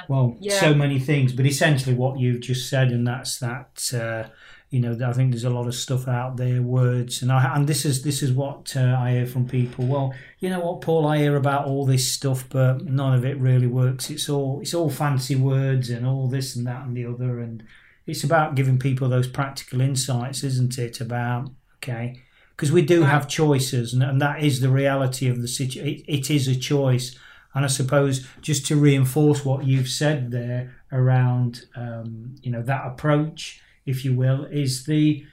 well 0.08 0.36
yeah. 0.40 0.58
so 0.60 0.74
many 0.74 0.98
things 0.98 1.32
but 1.32 1.46
essentially 1.46 1.94
what 1.94 2.18
you've 2.18 2.40
just 2.40 2.68
said 2.68 2.88
and 2.88 3.06
that's 3.06 3.38
that 3.38 3.90
uh, 3.94 4.28
you 4.70 4.80
know 4.80 4.96
i 5.06 5.12
think 5.12 5.30
there's 5.30 5.44
a 5.44 5.50
lot 5.50 5.66
of 5.66 5.74
stuff 5.74 6.08
out 6.08 6.36
there 6.36 6.62
words 6.62 7.22
and 7.22 7.32
i 7.32 7.54
and 7.54 7.66
this 7.66 7.84
is 7.84 8.02
this 8.02 8.22
is 8.22 8.32
what 8.32 8.74
uh, 8.76 8.96
i 8.98 9.12
hear 9.12 9.26
from 9.26 9.46
people 9.46 9.86
well 9.86 10.14
you 10.38 10.48
know 10.48 10.60
what 10.60 10.80
paul 10.80 11.06
i 11.06 11.18
hear 11.18 11.36
about 11.36 11.66
all 11.66 11.84
this 11.84 12.10
stuff 12.10 12.48
but 12.48 12.84
none 12.84 13.14
of 13.14 13.24
it 13.24 13.38
really 13.38 13.66
works 13.66 14.10
it's 14.10 14.28
all 14.28 14.60
it's 14.60 14.74
all 14.74 14.90
fancy 14.90 15.34
words 15.34 15.90
and 15.90 16.06
all 16.06 16.28
this 16.28 16.56
and 16.56 16.66
that 16.66 16.82
and 16.82 16.96
the 16.96 17.04
other 17.04 17.40
and 17.40 17.62
it's 18.06 18.24
about 18.24 18.54
giving 18.54 18.78
people 18.78 19.08
those 19.08 19.28
practical 19.28 19.80
insights 19.80 20.44
isn't 20.44 20.78
it 20.78 21.00
about 21.00 21.50
okay 21.76 22.20
because 22.56 22.70
we 22.70 22.82
do 22.82 23.02
have 23.02 23.26
choices 23.26 23.92
and, 23.92 24.02
and 24.02 24.20
that 24.20 24.42
is 24.42 24.60
the 24.60 24.70
reality 24.70 25.28
of 25.28 25.40
the 25.42 25.48
situation 25.48 25.88
it, 25.88 26.04
it 26.06 26.30
is 26.30 26.46
a 26.46 26.54
choice 26.54 27.16
and 27.54 27.64
I 27.64 27.68
suppose 27.68 28.26
just 28.40 28.66
to 28.66 28.76
reinforce 28.76 29.44
what 29.44 29.64
you've 29.64 29.88
said 29.88 30.30
there 30.30 30.74
around, 30.92 31.66
um, 31.74 32.36
you 32.42 32.50
know, 32.50 32.62
that 32.62 32.86
approach, 32.86 33.60
if 33.86 34.04
you 34.04 34.14
will, 34.14 34.44
is 34.44 34.84
the 34.84 35.24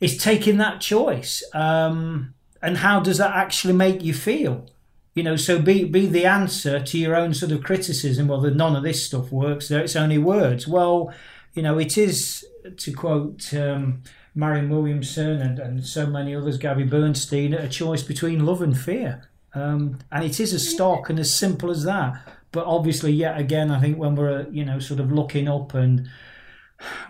is 0.00 0.16
taking 0.16 0.58
that 0.58 0.80
choice. 0.80 1.42
Um, 1.52 2.34
and 2.62 2.78
how 2.78 3.00
does 3.00 3.18
that 3.18 3.34
actually 3.34 3.74
make 3.74 4.02
you 4.02 4.14
feel? 4.14 4.66
You 5.14 5.22
know, 5.22 5.36
so 5.36 5.60
be 5.60 5.84
be 5.84 6.06
the 6.06 6.24
answer 6.26 6.80
to 6.80 6.98
your 6.98 7.14
own 7.14 7.34
sort 7.34 7.52
of 7.52 7.62
criticism. 7.62 8.28
Well, 8.28 8.40
none 8.40 8.76
of 8.76 8.82
this 8.82 9.04
stuff 9.04 9.30
works. 9.30 9.68
There, 9.68 9.80
it's 9.80 9.96
only 9.96 10.18
words. 10.18 10.66
Well, 10.66 11.12
you 11.54 11.62
know, 11.62 11.78
it 11.78 11.98
is 11.98 12.46
to 12.76 12.92
quote. 12.92 13.52
Um, 13.52 14.02
Marianne 14.34 14.70
Williamson 14.70 15.42
and, 15.42 15.58
and 15.58 15.84
so 15.84 16.06
many 16.06 16.32
others, 16.32 16.58
Gabby 16.58 16.84
Bernstein, 16.84 17.52
a 17.52 17.68
choice 17.68 18.04
between 18.04 18.46
love 18.46 18.62
and 18.62 18.78
fear. 18.78 19.28
Um, 19.58 19.98
and 20.10 20.24
it 20.24 20.40
is 20.40 20.52
as 20.54 20.68
stark 20.68 21.10
and 21.10 21.18
as 21.18 21.34
simple 21.34 21.70
as 21.70 21.84
that. 21.84 22.20
But 22.52 22.66
obviously, 22.66 23.12
yet 23.12 23.38
again, 23.38 23.70
I 23.70 23.80
think 23.80 23.98
when 23.98 24.14
we're 24.14 24.48
you 24.50 24.64
know 24.64 24.78
sort 24.78 25.00
of 25.00 25.12
looking 25.12 25.48
up 25.48 25.74
and 25.74 26.08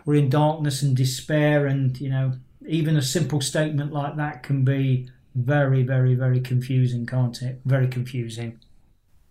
we're 0.05 0.17
in 0.17 0.31
darkness 0.31 0.83
and 0.83 0.97
despair, 0.97 1.67
and 1.67 2.01
you 2.01 2.11
know 2.11 2.33
even 2.67 2.97
a 2.97 3.03
simple 3.03 3.41
statement 3.41 3.93
like 3.93 4.17
that 4.17 4.43
can 4.43 4.65
be 4.65 5.09
very, 5.35 5.83
very, 5.83 6.15
very 6.15 6.41
confusing, 6.41 7.07
can't 7.07 7.41
it? 7.43 7.61
Very 7.65 7.89
confusing. 7.89 8.59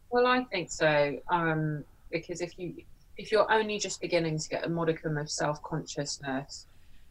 Well, 0.10 0.26
I 0.26 0.44
think 0.46 0.72
so. 0.72 1.20
Um, 1.30 1.84
because 2.12 2.42
if 2.42 2.58
you 2.58 2.74
if 3.18 3.32
you're 3.32 3.52
only 3.52 3.80
just 3.80 4.00
beginning 4.00 4.38
to 4.40 4.50
get 4.50 4.66
a 4.66 4.70
modicum 4.70 5.18
of 5.18 5.30
self 5.30 5.62
consciousness, 5.64 6.66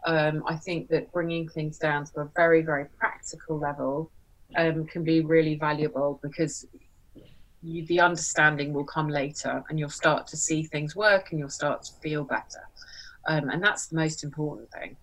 um, 0.06 0.42
I 0.46 0.56
think 0.56 0.88
that 0.88 1.12
bringing 1.12 1.48
things 1.48 1.78
down 1.78 2.06
to 2.06 2.20
a 2.20 2.30
very, 2.36 2.62
very 2.62 2.86
practical 2.98 3.58
level 3.58 4.10
um, 4.54 4.86
can 4.86 5.02
be 5.02 5.20
really 5.20 5.56
valuable 5.56 6.20
because 6.22 6.66
you, 7.62 7.84
the 7.86 8.00
understanding 8.00 8.72
will 8.72 8.84
come 8.84 9.08
later 9.08 9.64
and 9.68 9.78
you'll 9.78 9.88
start 9.88 10.26
to 10.28 10.36
see 10.36 10.62
things 10.62 10.94
work 10.94 11.30
and 11.30 11.38
you'll 11.38 11.48
start 11.48 11.82
to 11.84 11.92
feel 11.94 12.24
better. 12.24 12.68
Um, 13.26 13.48
and 13.50 13.62
that's 13.62 13.88
the 13.88 13.96
most 13.96 14.22
important 14.22 14.70
thing. 14.70 14.96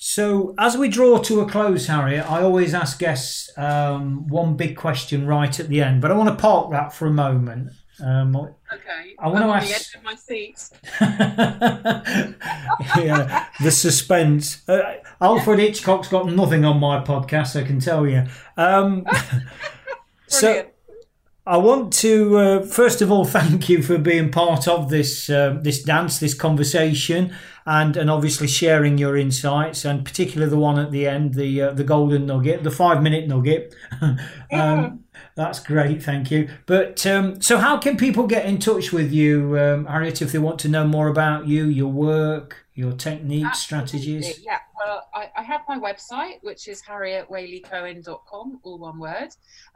So, 0.00 0.54
as 0.58 0.76
we 0.76 0.88
draw 0.88 1.18
to 1.18 1.40
a 1.40 1.48
close, 1.48 1.88
Harriet, 1.88 2.30
I 2.30 2.40
always 2.42 2.72
ask 2.72 3.00
guests 3.00 3.50
um, 3.58 4.28
one 4.28 4.56
big 4.56 4.76
question 4.76 5.26
right 5.26 5.58
at 5.58 5.68
the 5.68 5.82
end, 5.82 6.00
but 6.00 6.12
I 6.12 6.14
want 6.14 6.28
to 6.28 6.40
park 6.40 6.70
that 6.70 6.92
for 6.92 7.06
a 7.06 7.12
moment. 7.12 7.72
Um, 8.04 8.36
okay. 8.36 9.14
I 9.18 9.28
want 9.28 9.44
to 9.44 9.50
ask. 9.50 9.92
The 9.92 10.02
my 10.02 10.14
seat. 10.14 10.70
yeah, 13.04 13.46
the 13.62 13.70
suspense. 13.70 14.68
Uh, 14.68 14.94
Alfred 15.20 15.58
Hitchcock's 15.58 16.08
got 16.08 16.26
nothing 16.26 16.64
on 16.64 16.78
my 16.78 17.02
podcast, 17.02 17.60
I 17.60 17.66
can 17.66 17.80
tell 17.80 18.06
you. 18.06 18.24
Um, 18.56 19.06
so. 20.26 20.66
I 21.46 21.56
want 21.56 21.94
to 21.94 22.36
uh, 22.36 22.62
first 22.66 23.00
of 23.00 23.10
all 23.10 23.24
thank 23.24 23.70
you 23.70 23.82
for 23.82 23.96
being 23.96 24.30
part 24.30 24.68
of 24.68 24.90
this 24.90 25.30
uh, 25.30 25.58
this 25.62 25.82
dance, 25.82 26.18
this 26.18 26.34
conversation, 26.34 27.34
and 27.64 27.96
and 27.96 28.10
obviously 28.10 28.46
sharing 28.46 28.98
your 28.98 29.16
insights, 29.16 29.86
and 29.86 30.04
particularly 30.04 30.50
the 30.50 30.58
one 30.58 30.78
at 30.78 30.90
the 30.90 31.06
end, 31.06 31.32
the 31.32 31.62
uh, 31.62 31.72
the 31.72 31.84
golden 31.84 32.26
nugget, 32.26 32.64
the 32.64 32.70
five 32.70 33.02
minute 33.02 33.28
nugget. 33.28 33.74
um, 34.52 35.04
that's 35.38 35.60
great, 35.60 36.02
thank 36.02 36.32
you. 36.32 36.48
But 36.66 37.06
um, 37.06 37.40
so, 37.40 37.58
how 37.58 37.78
can 37.78 37.96
people 37.96 38.26
get 38.26 38.44
in 38.44 38.58
touch 38.58 38.92
with 38.92 39.12
you, 39.12 39.56
um, 39.56 39.86
Harriet, 39.86 40.20
if 40.20 40.32
they 40.32 40.38
want 40.40 40.58
to 40.60 40.68
know 40.68 40.84
more 40.84 41.06
about 41.06 41.46
you, 41.46 41.66
your 41.66 41.92
work, 41.92 42.66
your 42.74 42.92
techniques, 42.92 43.70
Absolutely. 43.70 43.88
strategies? 44.22 44.44
Yeah, 44.44 44.58
well, 44.76 45.08
I, 45.14 45.30
I, 45.36 45.42
have 45.44 45.60
my 45.68 45.78
website, 45.78 46.42
which 46.42 46.66
is 46.66 46.82
harrietwaleycohen.com, 46.82 48.60
all 48.64 48.78
one 48.78 48.98
word. 48.98 49.28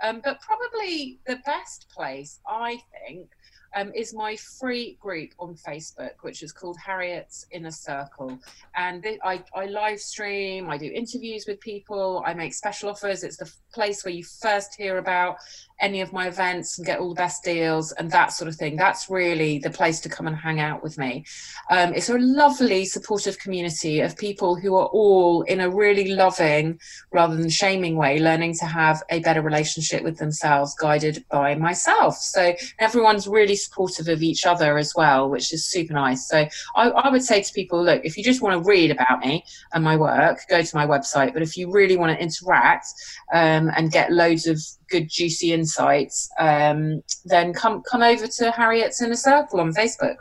Um, 0.02 0.20
but 0.24 0.40
probably 0.40 1.20
the 1.28 1.36
best 1.46 1.88
place, 1.94 2.40
I 2.44 2.80
think, 3.06 3.28
um, 3.74 3.92
is 3.94 4.14
my 4.14 4.36
free 4.36 4.96
group 5.00 5.30
on 5.38 5.54
Facebook, 5.54 6.12
which 6.22 6.42
is 6.42 6.52
called 6.52 6.76
Harriet's 6.84 7.46
Inner 7.50 7.70
Circle. 7.70 8.38
And 8.76 9.06
I, 9.24 9.42
I 9.54 9.66
live 9.66 10.00
stream, 10.00 10.68
I 10.70 10.78
do 10.78 10.86
interviews 10.86 11.44
with 11.46 11.60
people, 11.60 12.22
I 12.26 12.34
make 12.34 12.54
special 12.54 12.90
offers. 12.90 13.24
It's 13.24 13.36
the 13.36 13.50
place 13.72 14.04
where 14.04 14.14
you 14.14 14.24
first 14.24 14.74
hear 14.76 14.98
about 14.98 15.36
any 15.80 16.00
of 16.00 16.12
my 16.12 16.28
events 16.28 16.78
and 16.78 16.86
get 16.86 16.98
all 16.98 17.08
the 17.08 17.14
best 17.14 17.42
deals 17.42 17.92
and 17.92 18.10
that 18.10 18.32
sort 18.32 18.48
of 18.48 18.56
thing. 18.56 18.76
That's 18.76 19.10
really 19.10 19.58
the 19.58 19.70
place 19.70 20.00
to 20.00 20.08
come 20.08 20.26
and 20.26 20.36
hang 20.36 20.60
out 20.60 20.82
with 20.82 20.98
me. 20.98 21.24
Um, 21.70 21.92
it's 21.94 22.08
a 22.08 22.18
lovely, 22.18 22.84
supportive 22.84 23.38
community 23.38 24.00
of 24.00 24.16
people 24.16 24.56
who 24.56 24.76
are 24.76 24.86
all 24.86 25.42
in 25.42 25.60
a 25.60 25.70
really 25.70 26.14
loving, 26.14 26.78
rather 27.12 27.36
than 27.36 27.50
shaming 27.50 27.96
way, 27.96 28.18
learning 28.18 28.54
to 28.58 28.66
have 28.66 29.02
a 29.10 29.20
better 29.20 29.42
relationship 29.42 30.02
with 30.02 30.18
themselves, 30.18 30.74
guided 30.74 31.24
by 31.30 31.54
myself. 31.54 32.16
So 32.16 32.54
everyone's 32.78 33.26
really 33.26 33.56
supportive 33.56 34.08
of 34.08 34.22
each 34.22 34.46
other 34.46 34.78
as 34.78 34.92
well, 34.96 35.28
which 35.28 35.52
is 35.52 35.66
super 35.66 35.94
nice. 35.94 36.28
So 36.28 36.46
I, 36.76 36.90
I 36.90 37.10
would 37.10 37.22
say 37.24 37.42
to 37.42 37.52
people, 37.52 37.82
look, 37.82 38.04
if 38.04 38.16
you 38.16 38.24
just 38.24 38.42
want 38.42 38.62
to 38.62 38.68
read 38.68 38.90
about 38.90 39.20
me 39.20 39.44
and 39.72 39.82
my 39.82 39.96
work, 39.96 40.40
go 40.48 40.62
to 40.62 40.76
my 40.76 40.86
website. 40.86 41.32
But 41.32 41.42
if 41.42 41.56
you 41.56 41.70
really 41.70 41.96
want 41.96 42.16
to 42.16 42.22
interact 42.22 42.86
um, 43.32 43.70
and 43.76 43.90
get 43.90 44.12
loads 44.12 44.46
of 44.46 44.60
good 44.92 45.08
juicy 45.08 45.52
insights, 45.52 46.30
um, 46.38 47.02
then 47.24 47.52
come 47.52 47.82
come 47.82 48.02
over 48.02 48.26
to 48.26 48.50
Harriet's 48.52 49.02
Inner 49.02 49.16
Circle 49.16 49.60
on 49.60 49.72
Facebook. 49.72 50.16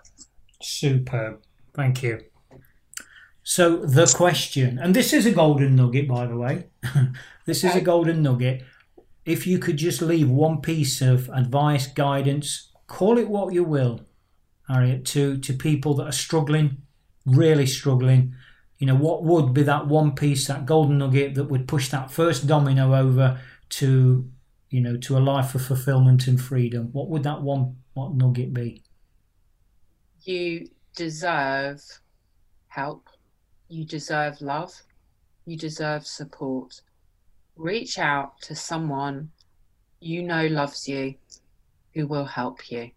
Superb, 0.61 1.41
thank 1.75 2.01
you. 2.01 2.21
So 3.43 3.77
the 3.77 4.11
question, 4.15 4.79
and 4.79 4.95
this 4.95 5.13
is 5.13 5.25
a 5.25 5.31
golden 5.31 5.75
nugget, 5.75 6.07
by 6.07 6.25
the 6.25 6.37
way. 6.37 6.67
this 7.45 7.63
is 7.63 7.75
a 7.75 7.81
golden 7.81 8.21
nugget. 8.21 8.63
If 9.25 9.45
you 9.45 9.59
could 9.59 9.77
just 9.77 10.01
leave 10.01 10.29
one 10.29 10.61
piece 10.61 11.01
of 11.01 11.29
advice, 11.29 11.87
guidance, 11.87 12.71
call 12.87 13.17
it 13.17 13.27
what 13.27 13.53
you 13.53 13.63
will, 13.63 14.01
Harriet, 14.67 15.05
to 15.07 15.37
to 15.37 15.53
people 15.53 15.93
that 15.95 16.05
are 16.05 16.13
struggling, 16.13 16.83
really 17.25 17.65
struggling. 17.65 18.35
You 18.77 18.87
know, 18.87 18.95
what 18.95 19.23
would 19.23 19.53
be 19.53 19.63
that 19.63 19.87
one 19.87 20.13
piece, 20.15 20.47
that 20.47 20.65
golden 20.65 20.99
nugget 20.99 21.35
that 21.35 21.45
would 21.45 21.67
push 21.67 21.89
that 21.89 22.09
first 22.09 22.47
domino 22.47 22.95
over 22.95 23.39
to 23.69 24.29
you 24.71 24.81
know, 24.81 24.97
to 24.97 25.17
a 25.17 25.19
life 25.19 25.53
of 25.53 25.61
fulfillment 25.61 26.27
and 26.27 26.41
freedom, 26.41 26.89
what 26.93 27.09
would 27.09 27.23
that 27.23 27.41
one 27.41 27.75
what 27.93 28.15
nugget 28.15 28.53
be? 28.53 28.83
You 30.23 30.69
deserve 30.95 31.81
help. 32.69 33.09
You 33.67 33.83
deserve 33.85 34.41
love. 34.41 34.73
You 35.45 35.57
deserve 35.57 36.07
support. 36.07 36.81
Reach 37.57 37.99
out 37.99 38.41
to 38.43 38.55
someone 38.55 39.29
you 39.99 40.23
know 40.23 40.47
loves 40.47 40.87
you, 40.87 41.15
who 41.93 42.07
will 42.07 42.25
help 42.25 42.71
you. 42.71 42.91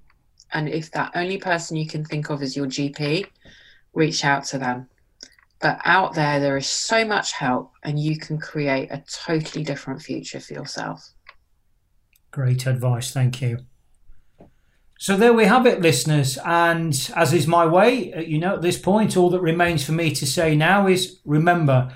And 0.52 0.68
if 0.68 0.92
that 0.92 1.10
only 1.16 1.38
person 1.38 1.76
you 1.76 1.86
can 1.86 2.04
think 2.04 2.30
of 2.30 2.40
is 2.40 2.56
your 2.56 2.66
GP, 2.66 3.26
reach 3.92 4.24
out 4.24 4.44
to 4.44 4.58
them. 4.58 4.88
But 5.60 5.80
out 5.84 6.14
there, 6.14 6.38
there 6.38 6.56
is 6.56 6.68
so 6.68 7.04
much 7.04 7.32
help, 7.32 7.72
and 7.82 7.98
you 7.98 8.16
can 8.16 8.38
create 8.38 8.90
a 8.92 9.02
totally 9.10 9.64
different 9.64 10.02
future 10.02 10.38
for 10.38 10.54
yourself. 10.54 11.13
Great 12.34 12.66
advice. 12.66 13.12
Thank 13.12 13.40
you. 13.40 13.58
So 14.98 15.16
there 15.16 15.32
we 15.32 15.44
have 15.44 15.66
it, 15.66 15.80
listeners. 15.80 16.36
And 16.44 17.12
as 17.14 17.32
is 17.32 17.46
my 17.46 17.64
way, 17.64 18.12
uh, 18.12 18.22
you 18.22 18.38
know, 18.38 18.54
at 18.54 18.62
this 18.62 18.76
point, 18.76 19.16
all 19.16 19.30
that 19.30 19.40
remains 19.40 19.84
for 19.84 19.92
me 19.92 20.12
to 20.16 20.26
say 20.26 20.56
now 20.56 20.88
is 20.88 21.20
remember, 21.24 21.94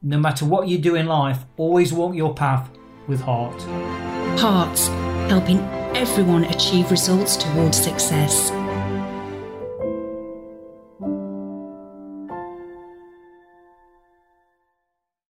no 0.00 0.16
matter 0.16 0.44
what 0.44 0.68
you 0.68 0.78
do 0.78 0.94
in 0.94 1.06
life, 1.06 1.38
always 1.56 1.92
walk 1.92 2.14
your 2.14 2.34
path 2.34 2.70
with 3.08 3.20
heart. 3.22 3.60
Hearts, 4.38 4.86
helping 5.28 5.58
everyone 5.96 6.44
achieve 6.44 6.92
results 6.92 7.36
towards 7.36 7.76
success. 7.76 8.52